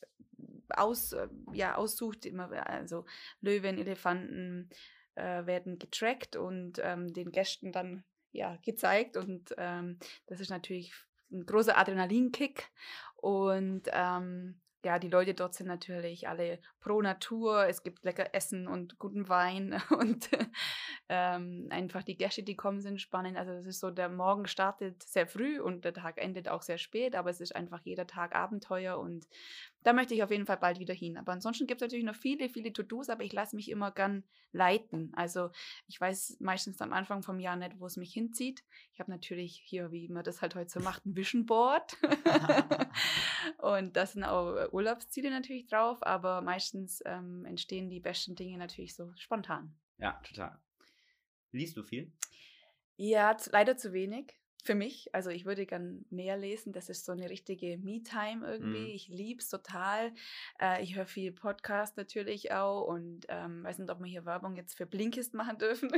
[0.69, 2.25] aus, äh, ja, aussucht.
[2.25, 3.05] Immer, also
[3.41, 4.69] Löwen, Elefanten
[5.15, 9.17] äh, werden getrackt und ähm, den Gästen dann ja, gezeigt.
[9.17, 10.93] Und ähm, das ist natürlich
[11.31, 12.69] ein großer Adrenalinkick.
[13.17, 17.67] Und ähm, ja, die Leute dort sind natürlich alle pro Natur.
[17.67, 20.29] Es gibt lecker Essen und guten Wein und
[21.09, 23.37] ähm, einfach die Gäste, die kommen, sind spannend.
[23.37, 26.77] Also es ist so, der Morgen startet sehr früh und der Tag endet auch sehr
[26.77, 29.27] spät, aber es ist einfach jeder Tag Abenteuer und
[29.83, 31.17] da möchte ich auf jeden Fall bald wieder hin.
[31.17, 34.23] Aber ansonsten gibt es natürlich noch viele, viele To-Dos, aber ich lasse mich immer gern
[34.51, 35.11] leiten.
[35.15, 35.49] Also
[35.87, 38.63] ich weiß meistens am Anfang vom Jahr nicht, wo es mich hinzieht.
[38.93, 41.97] Ich habe natürlich hier, wie man das halt heute so macht, ein Vision Board.
[43.57, 48.57] und da sind auch äh, Urlaubsziele natürlich drauf, aber meistens ähm, entstehen die besten Dinge
[48.57, 49.75] natürlich so spontan.
[49.97, 50.59] Ja, total.
[51.51, 52.11] Liest du viel?
[52.97, 55.13] Ja, leider zu wenig für mich.
[55.13, 56.73] Also ich würde gern mehr lesen.
[56.73, 58.89] Das ist so eine richtige Me-Time irgendwie.
[58.89, 58.95] Mhm.
[58.95, 60.13] Ich liebe es total.
[60.59, 64.55] Äh, ich höre viel Podcast natürlich auch und ähm, weiß nicht, ob wir hier Werbung
[64.55, 65.89] jetzt für Blinkist machen dürfen.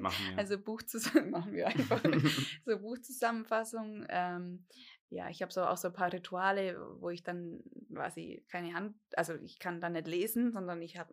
[0.00, 0.36] Machen wir.
[0.40, 2.02] Also Buchzusammenfassung machen wir einfach.
[2.64, 4.06] so Buchzusammenfassung.
[4.08, 4.64] Ähm,
[5.10, 7.60] ja, ich habe so auch so ein paar Rituale, wo ich dann
[7.92, 11.10] quasi keine Hand, also ich kann dann nicht lesen, sondern ich hab,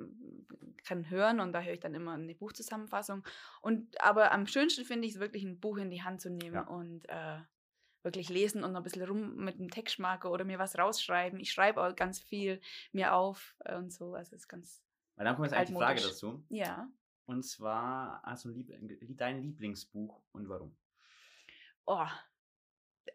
[0.86, 3.24] kann hören und da höre ich dann immer eine Buchzusammenfassung.
[3.62, 6.56] Und aber am schönsten finde ich es wirklich, ein Buch in die Hand zu nehmen
[6.56, 6.68] ja.
[6.68, 7.40] und äh,
[8.04, 11.40] wirklich lesen und noch ein bisschen rum mit einem Textmarker oder mir was rausschreiben.
[11.40, 14.14] Ich schreibe auch ganz viel mir auf und so.
[14.14, 14.84] Also es ist ganz.
[15.16, 16.46] Weil dann kommt jetzt eigentlich die Frage dazu.
[16.50, 16.88] Ja.
[17.26, 20.78] Und zwar, also dein Lieblingsbuch und warum?
[21.86, 22.06] Oh,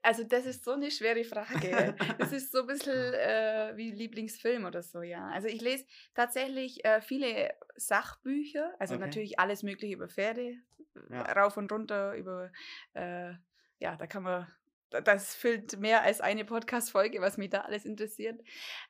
[0.02, 1.94] also das ist so eine schwere Frage.
[2.18, 5.28] Das ist so ein bisschen äh, wie Lieblingsfilm oder so, ja.
[5.28, 9.04] Also ich lese tatsächlich äh, viele Sachbücher, also okay.
[9.04, 10.56] natürlich alles mögliche über Pferde,
[11.10, 11.22] ja.
[11.32, 12.50] rauf und runter, über,
[12.94, 13.32] äh,
[13.78, 14.46] ja, da kann man,
[14.90, 18.40] das füllt mehr als eine Podcast-Folge, was mich da alles interessiert.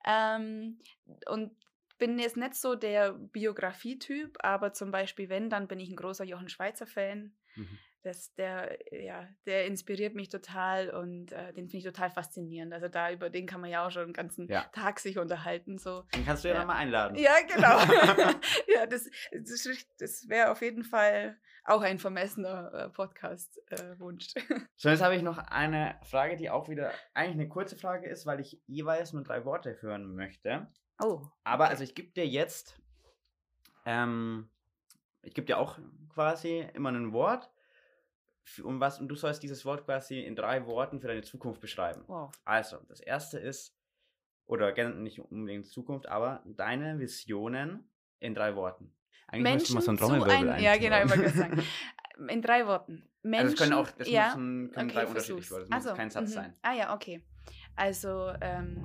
[0.06, 0.80] Ähm,
[1.26, 1.56] und
[1.98, 6.24] bin jetzt nicht so der Biografietyp, aber zum Beispiel, wenn, dann bin ich ein großer
[6.24, 7.34] Jochen Schweizer-Fan.
[7.54, 12.72] Mhm das, der, ja, der inspiriert mich total und äh, den finde ich total faszinierend.
[12.72, 14.62] Also da über den kann man ja auch schon den ganzen ja.
[14.72, 15.78] Tag sich unterhalten.
[15.78, 16.02] So.
[16.14, 16.64] Den kannst du ja, ja.
[16.64, 17.16] mal einladen.
[17.16, 17.78] Ja, genau.
[18.74, 24.34] ja, das, das, das wäre auf jeden Fall auch ein vermessener äh, Podcast-Wunsch.
[24.36, 24.40] Äh,
[24.76, 28.26] so, jetzt habe ich noch eine Frage, die auch wieder eigentlich eine kurze Frage ist,
[28.26, 30.66] weil ich jeweils nur drei Worte hören möchte.
[31.00, 31.22] Oh.
[31.44, 32.80] Aber also ich gebe dir jetzt,
[33.86, 34.50] ähm,
[35.22, 35.78] ich gebe dir auch
[36.12, 37.51] quasi immer ein Wort
[38.62, 42.04] um was, und du sollst dieses Wort quasi in drei Worten für deine Zukunft beschreiben.
[42.06, 42.32] Wow.
[42.44, 43.76] Also, das erste ist,
[44.46, 48.92] oder nicht unbedingt Zukunft, aber deine Visionen in drei Worten.
[49.28, 51.62] Eigentlich Menschen müsste man so ein Trommelwirbel ein, Ja, genau, ich wollte sagen.
[52.28, 53.08] In drei Worten.
[53.22, 55.86] Menschen, also es können auch, das ja, müssen, können okay, drei unterschiedliche Worte, das muss
[55.86, 56.34] also, kein Satz -hmm.
[56.34, 56.56] sein.
[56.60, 57.24] Ah ja, okay.
[57.74, 58.84] Also, ähm,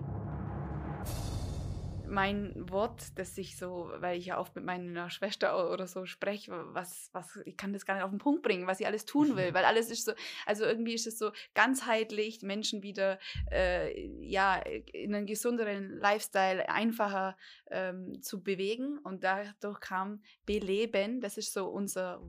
[2.09, 6.51] mein Wort, das ich so, weil ich ja oft mit meiner Schwester oder so spreche,
[6.73, 9.35] was, was, ich kann das gar nicht auf den Punkt bringen, was ich alles tun
[9.35, 10.13] will, weil alles ist so,
[10.45, 13.19] also irgendwie ist es so ganzheitlich, Menschen wieder,
[13.51, 17.37] äh, ja, in einen gesünderen Lifestyle einfacher
[17.69, 18.97] ähm, zu bewegen.
[18.99, 22.21] Und dadurch kam Beleben, das ist so unser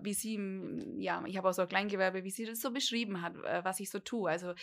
[0.00, 0.38] wie sie,
[0.98, 3.80] ja, ich habe auch so ein Kleingewerbe, wie sie das so beschrieben hat, äh, was
[3.80, 4.30] ich so tue.
[4.30, 4.54] Also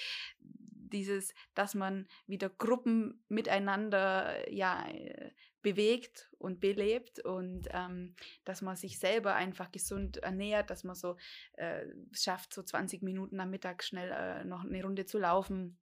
[0.90, 5.32] dieses, dass man wieder Gruppen miteinander ja, äh,
[5.62, 8.16] bewegt und belebt und ähm,
[8.46, 11.18] dass man sich selber einfach gesund ernährt, dass man so
[11.54, 15.78] äh, schafft, so 20 Minuten am Mittag schnell äh, noch eine Runde zu laufen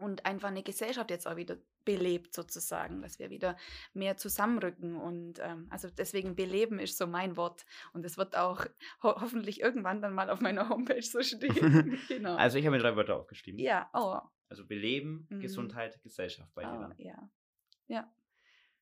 [0.00, 3.56] und einfach eine Gesellschaft jetzt auch wieder belebt sozusagen, dass wir wieder
[3.94, 8.66] mehr zusammenrücken und ähm, also deswegen beleben ist so mein Wort und es wird auch
[9.02, 11.98] ho hoffentlich irgendwann dann mal auf meiner Homepage so stehen.
[12.08, 12.36] genau.
[12.36, 13.58] Also ich habe mir drei Wörter aufgeschrieben.
[13.58, 14.18] Ja, oh.
[14.48, 15.40] Also beleben, mhm.
[15.40, 17.30] Gesundheit, Gesellschaft bei dir oh, Ja,
[17.86, 18.12] ja.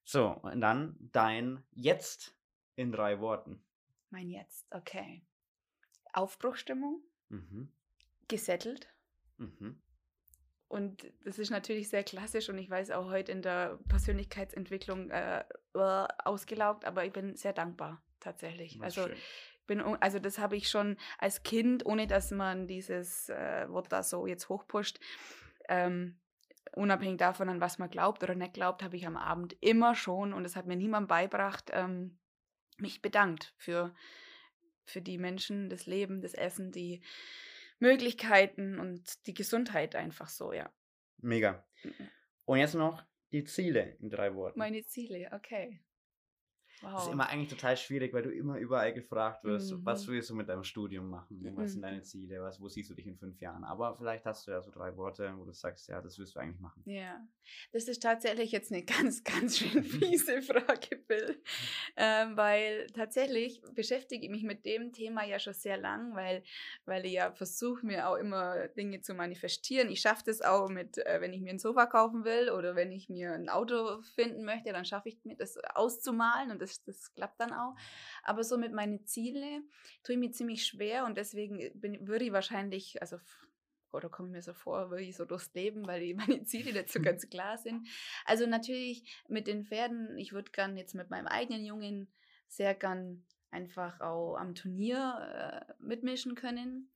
[0.05, 2.37] So, und dann dein Jetzt
[2.77, 3.65] in drei Worten.
[4.11, 5.25] Mein Jetzt, okay.
[6.13, 7.73] Aufbruchstimmung, Mhm.
[8.29, 8.89] gesettelt.
[9.39, 9.81] Mhm.
[10.69, 15.45] Und das ist natürlich sehr klassisch und ich weiß auch heute in der Persönlichkeitsentwicklung äh,
[15.73, 18.81] ausgelaugt, aber ich bin sehr dankbar tatsächlich.
[18.81, 19.15] Was Also
[19.67, 24.03] bin, also das habe ich schon als Kind, ohne dass man dieses äh, Wort da
[24.03, 24.99] so jetzt hochpusht,
[25.69, 26.19] ähm,
[26.75, 30.33] unabhängig davon, an was man glaubt oder nicht glaubt, habe ich am Abend immer schon,
[30.33, 32.19] und das hat mir niemand beibracht, ähm,
[32.79, 33.95] mich bedankt für,
[34.85, 37.03] für die Menschen, das Leben, das Essen, die
[37.79, 40.73] Möglichkeiten und die Gesundheit einfach so, ja.
[41.19, 41.67] Mega.
[41.83, 42.11] Mhm.
[42.45, 44.59] Und jetzt noch die Ziele in drei Worten.
[44.59, 45.81] Meine Ziele, okay.
[46.83, 46.93] Wow.
[46.95, 49.85] Das ist immer eigentlich total schwierig, weil du immer überall gefragt wirst, Mhm.
[49.87, 51.41] was willst du mit deinem Studium machen?
[51.57, 51.83] Was sind Mhm.
[51.85, 52.43] deine Ziele?
[52.43, 53.65] Was, wo siehst du dich in fünf Jahren?
[53.65, 56.41] Aber vielleicht hast du ja so drei Worte, wo du sagst, ja, das willst du
[56.41, 56.83] eigentlich machen.
[56.85, 57.19] Ja,
[57.73, 61.43] das ist tatsächlich jetzt eine ganz, ganz schön fiese Frage, Bill.
[61.97, 66.43] Ähm, weil tatsächlich beschäftige ich mich mit dem Thema ja schon sehr lang, weil,
[66.85, 69.89] weil ich ja versuche, mir auch immer Dinge zu manifestieren.
[69.91, 72.93] Ich schaffe das auch mit, äh, wenn ich mir ein Sofa kaufen will oder wenn
[72.93, 77.13] ich mir ein Auto finden möchte, dann schaffe ich mir das auszumalen und das, das
[77.15, 77.75] klappt dann auch.
[78.23, 79.63] Aber so mit meinen Ziele
[80.03, 83.19] tue ich mir ziemlich schwer und deswegen bin, würde ich wahrscheinlich, also
[83.93, 87.01] oder komme ich mir so vor, würde ich so durchs Leben, weil meine Ziele so
[87.01, 87.89] ganz klar sind.
[88.25, 92.09] Also natürlich mit den Pferden, ich würde gern jetzt mit meinem eigenen Jungen
[92.49, 96.91] sehr gern einfach auch am Turnier äh, mitmischen können.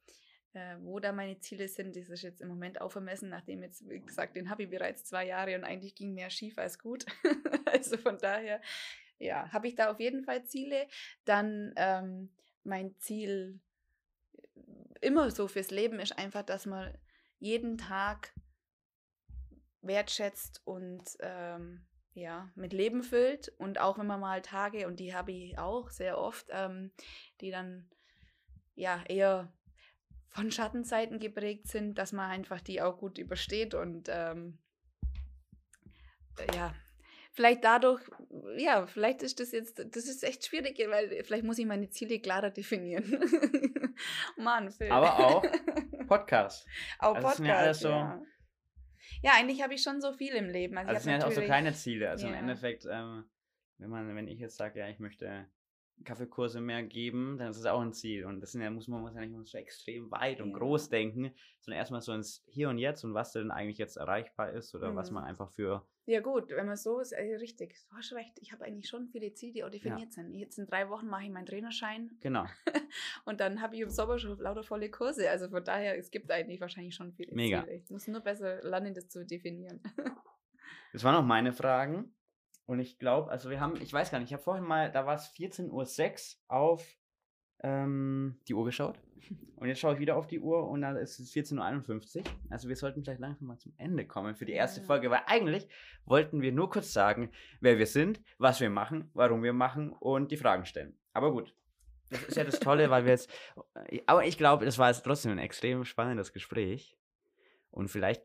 [0.52, 3.88] Äh, wo da meine Ziele sind, das ist jetzt im Moment auch vermessen, nachdem jetzt,
[3.88, 7.06] wie gesagt, den habe ich bereits zwei Jahre und eigentlich ging mehr schief als gut.
[7.66, 8.60] also von daher,
[9.20, 10.88] ja, habe ich da auf jeden Fall Ziele.
[11.24, 12.30] Dann ähm,
[12.64, 13.60] mein Ziel
[15.00, 16.92] immer so fürs Leben ist einfach, dass man
[17.38, 18.34] jeden Tag
[19.82, 23.52] wertschätzt und ähm, ja, mit Leben füllt.
[23.58, 26.90] Und auch wenn man mal Tage, und die habe ich auch sehr oft, ähm,
[27.40, 27.88] die dann
[28.74, 29.52] ja eher
[30.28, 34.58] von Schattenzeiten geprägt sind, dass man einfach die auch gut übersteht und ähm,
[36.54, 36.74] ja,
[37.32, 38.02] vielleicht dadurch,
[38.56, 42.20] ja, vielleicht ist das jetzt, das ist echt schwierig, weil vielleicht muss ich meine Ziele
[42.20, 43.04] klarer definieren.
[44.36, 44.90] Mann, Phil.
[44.90, 45.42] Aber auch
[46.08, 46.66] Podcast.
[46.98, 48.20] auch also sind ja alles so- ja.
[49.22, 50.76] ja, eigentlich habe ich schon so viel im Leben.
[50.78, 52.10] Also, Also sind ja auch so kleine Ziele.
[52.10, 52.38] Also im Ja.
[52.40, 53.24] Endeffekt, ähm,
[53.78, 55.46] wenn man, wenn ich jetzt sage, ja, ich möchte
[56.04, 58.24] Kaffeekurse mehr geben, dann ist das auch ein Ziel.
[58.24, 60.58] Und das ja, muss man muss ja nicht so extrem weit und Ja.
[60.58, 64.52] groß denken, sondern erstmal so ins Hier und Jetzt und was denn eigentlich jetzt erreichbar
[64.52, 65.28] ist oder was man Mhm.
[65.30, 67.76] einfach für Ja gut, wenn man so ist, äh, richtig.
[67.88, 70.34] Du hast recht, ich habe eigentlich schon viele Ziele, die auch definiert sind.
[70.34, 72.46] Jetzt in drei Wochen mache ich meinen Trainerschein genau.
[73.26, 75.30] und dann habe ich im Sommer schon lauter volle Kurse.
[75.30, 77.62] Also von daher, es gibt eigentlich wahrscheinlich schon viele Mega.
[77.62, 77.76] Ziele.
[77.76, 79.80] Ich muss nur besser lernen, das zu definieren.
[80.92, 82.12] Das waren auch meine Fragen.
[82.70, 85.04] Und ich glaube, also wir haben, ich weiß gar nicht, ich habe vorhin mal, da
[85.04, 86.86] war es 14.06 Uhr auf
[87.64, 88.96] ähm, die Uhr geschaut.
[89.56, 92.24] Und jetzt schaue ich wieder auf die Uhr und dann ist es 14.51 Uhr.
[92.48, 94.86] Also wir sollten vielleicht langsam mal zum Ende kommen für die erste Ja.
[94.86, 95.66] Folge, weil eigentlich
[96.04, 100.30] wollten wir nur kurz sagen, wer wir sind, was wir machen, warum wir machen und
[100.30, 100.96] die Fragen stellen.
[101.12, 101.52] Aber gut.
[102.08, 103.28] Das ist ja das Tolle, weil wir jetzt.
[104.06, 106.96] Aber ich glaube, das war jetzt trotzdem ein extrem spannendes Gespräch.
[107.72, 108.22] Und vielleicht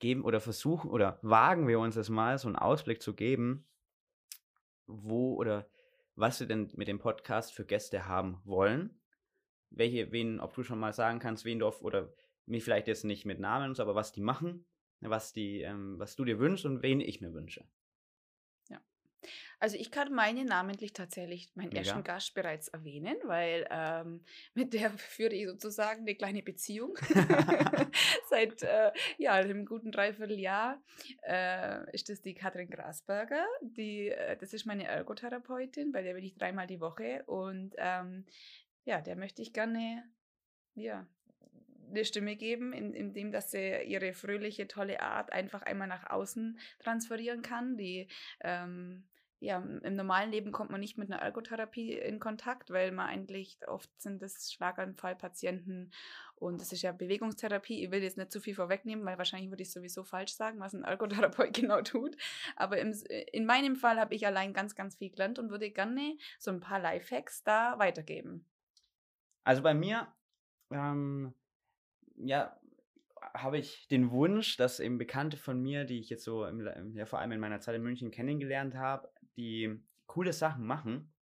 [0.00, 3.64] geben oder versuchen oder wagen wir uns das mal, so einen Ausblick zu geben,
[4.86, 5.68] wo oder
[6.14, 8.98] was wir denn mit dem Podcast für Gäste haben wollen.
[9.70, 12.12] Welche, wen, ob du schon mal sagen kannst, wen du auf, oder
[12.46, 14.64] mir vielleicht jetzt nicht mit Namen, aber was die machen,
[15.00, 17.66] was die, ähm, was du dir wünschst und wen ich mir wünsche.
[19.58, 21.78] Also ich kann meine namentlich tatsächlich meinen Mega.
[21.78, 26.96] ersten Gast bereits erwähnen, weil ähm, mit der führe ich sozusagen eine kleine Beziehung
[28.28, 30.82] seit äh, ja, einem guten Dreivierteljahr.
[31.22, 36.24] Äh, ist das die Katrin Grasberger, die, äh, das ist meine Ergotherapeutin, bei der bin
[36.24, 38.26] ich dreimal die Woche und ähm,
[38.84, 40.04] ja, der möchte ich gerne
[40.74, 41.06] ja,
[41.88, 46.58] eine Stimme geben, in, indem dass sie ihre fröhliche, tolle Art einfach einmal nach außen
[46.78, 48.08] transferieren kann, die
[48.40, 49.04] ähm,
[49.38, 53.58] ja, im normalen Leben kommt man nicht mit einer Ergotherapie in Kontakt, weil man eigentlich
[53.68, 55.92] oft sind das Schlaganfallpatienten
[56.36, 57.84] und das ist ja Bewegungstherapie.
[57.84, 60.74] Ich will jetzt nicht zu viel vorwegnehmen, weil wahrscheinlich würde ich sowieso falsch sagen, was
[60.74, 62.16] ein Ergotherapeut genau tut.
[62.56, 62.92] Aber im,
[63.32, 66.60] in meinem Fall habe ich allein ganz, ganz viel gelernt und würde gerne so ein
[66.60, 68.46] paar Lifehacks da weitergeben.
[69.44, 70.08] Also bei mir,
[70.70, 71.34] ähm,
[72.16, 72.58] ja,
[73.34, 77.06] habe ich den Wunsch, dass eben Bekannte von mir, die ich jetzt so im, ja,
[77.06, 81.12] vor allem in meiner Zeit in München kennengelernt habe, die coole Sachen machen,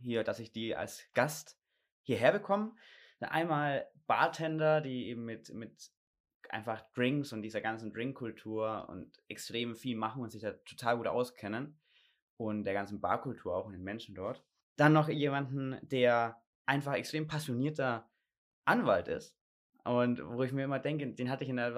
[0.00, 1.58] hier, dass ich die als Gast
[2.02, 2.74] hierher bekomme.
[3.20, 5.90] Einmal Bartender, die eben mit, mit
[6.48, 11.06] einfach Drinks und dieser ganzen Drinkkultur und extrem viel machen und sich da total gut
[11.06, 11.78] auskennen.
[12.36, 14.44] und der ganzen Barkultur auch und den Menschen dort.
[14.76, 18.10] Dann noch jemanden, der einfach extrem passionierter
[18.64, 19.36] Anwalt ist.
[19.84, 21.74] Und wo ich mir immer denke, den hatte ich in der,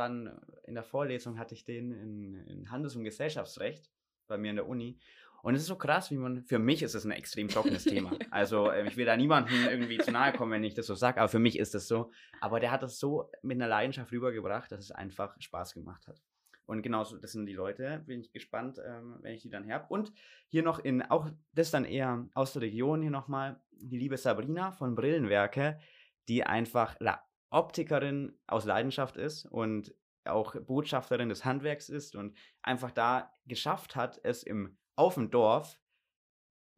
[0.64, 3.90] in der Vorlesung, hatte ich den in, in Handels- und Gesellschaftsrecht
[4.26, 4.98] bei mir in der Uni.
[5.42, 8.12] Und es ist so krass, wie man, für mich ist es ein extrem trockenes Thema.
[8.30, 11.20] Also äh, ich will da niemandem irgendwie zu nahe kommen, wenn ich das so sage,
[11.20, 12.10] aber für mich ist das so.
[12.40, 16.22] Aber der hat das so mit einer Leidenschaft rübergebracht, dass es einfach Spaß gemacht hat.
[16.66, 19.86] Und genauso, das sind die Leute, bin ich gespannt, ähm, wenn ich die dann habe.
[19.88, 20.12] Und
[20.48, 24.72] hier noch in, auch das dann eher aus der Region hier nochmal, die liebe Sabrina
[24.72, 25.78] von Brillenwerke,
[26.26, 27.22] die einfach La
[27.54, 29.94] Optikerin aus Leidenschaft ist und
[30.24, 35.80] auch Botschafterin des Handwerks ist und einfach da geschafft hat, es im auf dem Dorf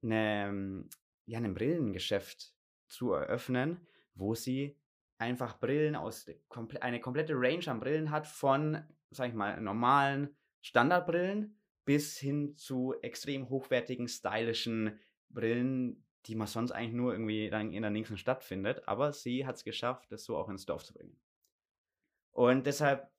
[0.03, 0.89] eine,
[1.27, 2.55] ja, ein Brillengeschäft
[2.89, 4.79] zu eröffnen, wo sie
[5.18, 6.27] einfach Brillen aus
[6.81, 12.95] eine komplette Range an Brillen hat von, sag ich mal, normalen Standardbrillen bis hin zu
[13.03, 14.99] extrem hochwertigen, stylischen
[15.29, 18.87] Brillen, die man sonst eigentlich nur irgendwie dann in der nächsten Stadt findet.
[18.89, 21.18] Aber sie hat es geschafft, das so auch ins Dorf zu bringen.
[22.33, 23.11] Und deshalb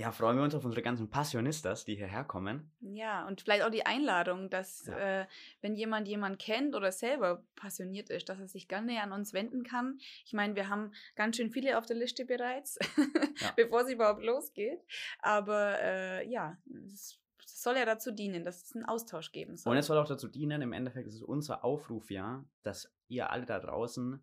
[0.00, 2.72] ja, freuen wir uns auf unsere ganzen Passionistas, die hierher kommen.
[2.80, 5.22] Ja, und vielleicht auch die Einladung, dass ja.
[5.22, 5.26] äh,
[5.62, 9.64] wenn jemand jemanden kennt oder selber passioniert ist, dass er sich gerne an uns wenden
[9.64, 9.98] kann.
[10.24, 13.52] Ich meine, wir haben ganz schön viele auf der Liste bereits, ja.
[13.56, 14.80] bevor es überhaupt losgeht.
[15.18, 16.56] Aber äh, ja,
[16.86, 17.20] es
[17.56, 19.72] soll ja dazu dienen, dass es einen Austausch geben soll.
[19.72, 23.30] Und es soll auch dazu dienen, im Endeffekt ist es unser Aufruf, ja, dass ihr
[23.30, 24.22] alle da draußen,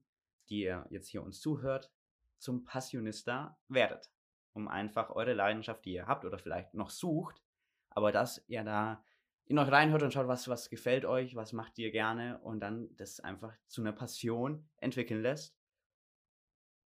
[0.49, 1.91] die ihr jetzt hier uns zuhört,
[2.37, 4.09] zum Passionista werdet
[4.57, 7.41] um einfach eure Leidenschaft, die ihr habt oder vielleicht noch sucht,
[7.89, 9.03] aber dass ihr da
[9.45, 12.89] in euch reinhört und schaut, was, was gefällt euch, was macht ihr gerne und dann
[12.97, 15.55] das einfach zu einer Passion entwickeln lässt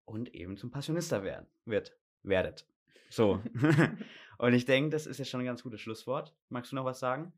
[0.05, 2.67] und eben zum Passionista werden, wird, werdet.
[3.09, 3.41] So.
[4.41, 6.35] und ich denke, das ist jetzt schon ein ganz gutes Schlusswort.
[6.49, 7.33] Magst du noch was sagen?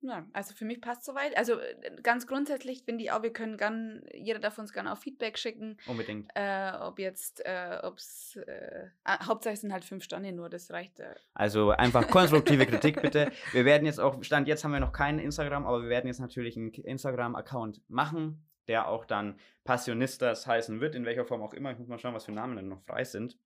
[0.00, 1.36] Ja, also für mich passt soweit.
[1.36, 4.98] Also äh, ganz grundsätzlich finde ich auch, wir können gern, jeder darf uns gerne auch
[4.98, 5.76] Feedback schicken.
[5.86, 6.30] Unbedingt.
[6.34, 11.00] Äh, ob jetzt, äh, ob es, äh, Hauptsache sind halt fünf Sterne nur, das reicht.
[11.00, 11.14] Äh.
[11.34, 13.32] Also einfach konstruktive Kritik bitte.
[13.52, 16.20] Wir werden jetzt auch, Stand jetzt haben wir noch keinen Instagram, aber wir werden jetzt
[16.20, 21.72] natürlich einen Instagram-Account machen, der auch dann Passionistas heißen wird, in welcher Form auch immer.
[21.72, 23.36] Ich muss mal schauen, was für Namen dann noch frei sind.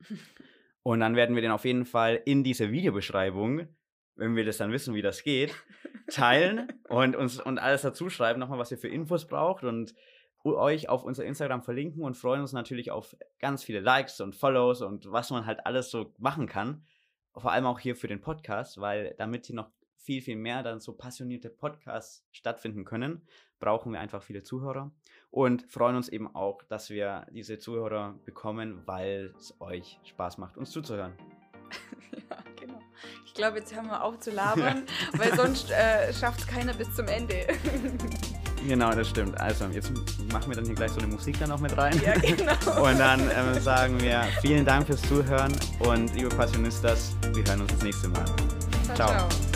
[0.84, 3.68] Und dann werden wir den auf jeden Fall in diese Videobeschreibung
[4.16, 5.54] wenn wir das dann wissen, wie das geht,
[6.08, 9.94] teilen und uns und alles dazu schreiben, nochmal, was ihr für Infos braucht und
[10.44, 14.82] euch auf unser Instagram verlinken und freuen uns natürlich auf ganz viele Likes und Follows
[14.82, 16.84] und was man halt alles so machen kann.
[17.32, 19.70] Vor allem auch hier für den Podcast, weil damit hier noch
[20.04, 23.22] viel, viel mehr dann so passionierte Podcasts stattfinden können,
[23.58, 24.92] brauchen wir einfach viele Zuhörer
[25.30, 30.58] und freuen uns eben auch, dass wir diese Zuhörer bekommen, weil es euch Spaß macht,
[30.58, 31.14] uns zuzuhören.
[32.30, 32.80] ja, genau.
[33.24, 34.84] Ich glaube, jetzt hören wir auf zu labern,
[35.16, 37.46] weil sonst äh, schafft es keiner bis zum Ende.
[38.66, 39.38] Genau, das stimmt.
[39.38, 39.92] Also, jetzt
[40.32, 42.00] machen wir dann hier gleich so eine Musik dann noch mit rein.
[42.02, 42.82] Ja, genau.
[42.82, 47.72] Und dann ähm, sagen wir vielen Dank fürs Zuhören und liebe Passionistas, wir hören uns
[47.72, 48.24] das nächste Mal.
[48.94, 48.96] ciao.
[48.96, 49.28] ciao.
[49.28, 49.53] ciao.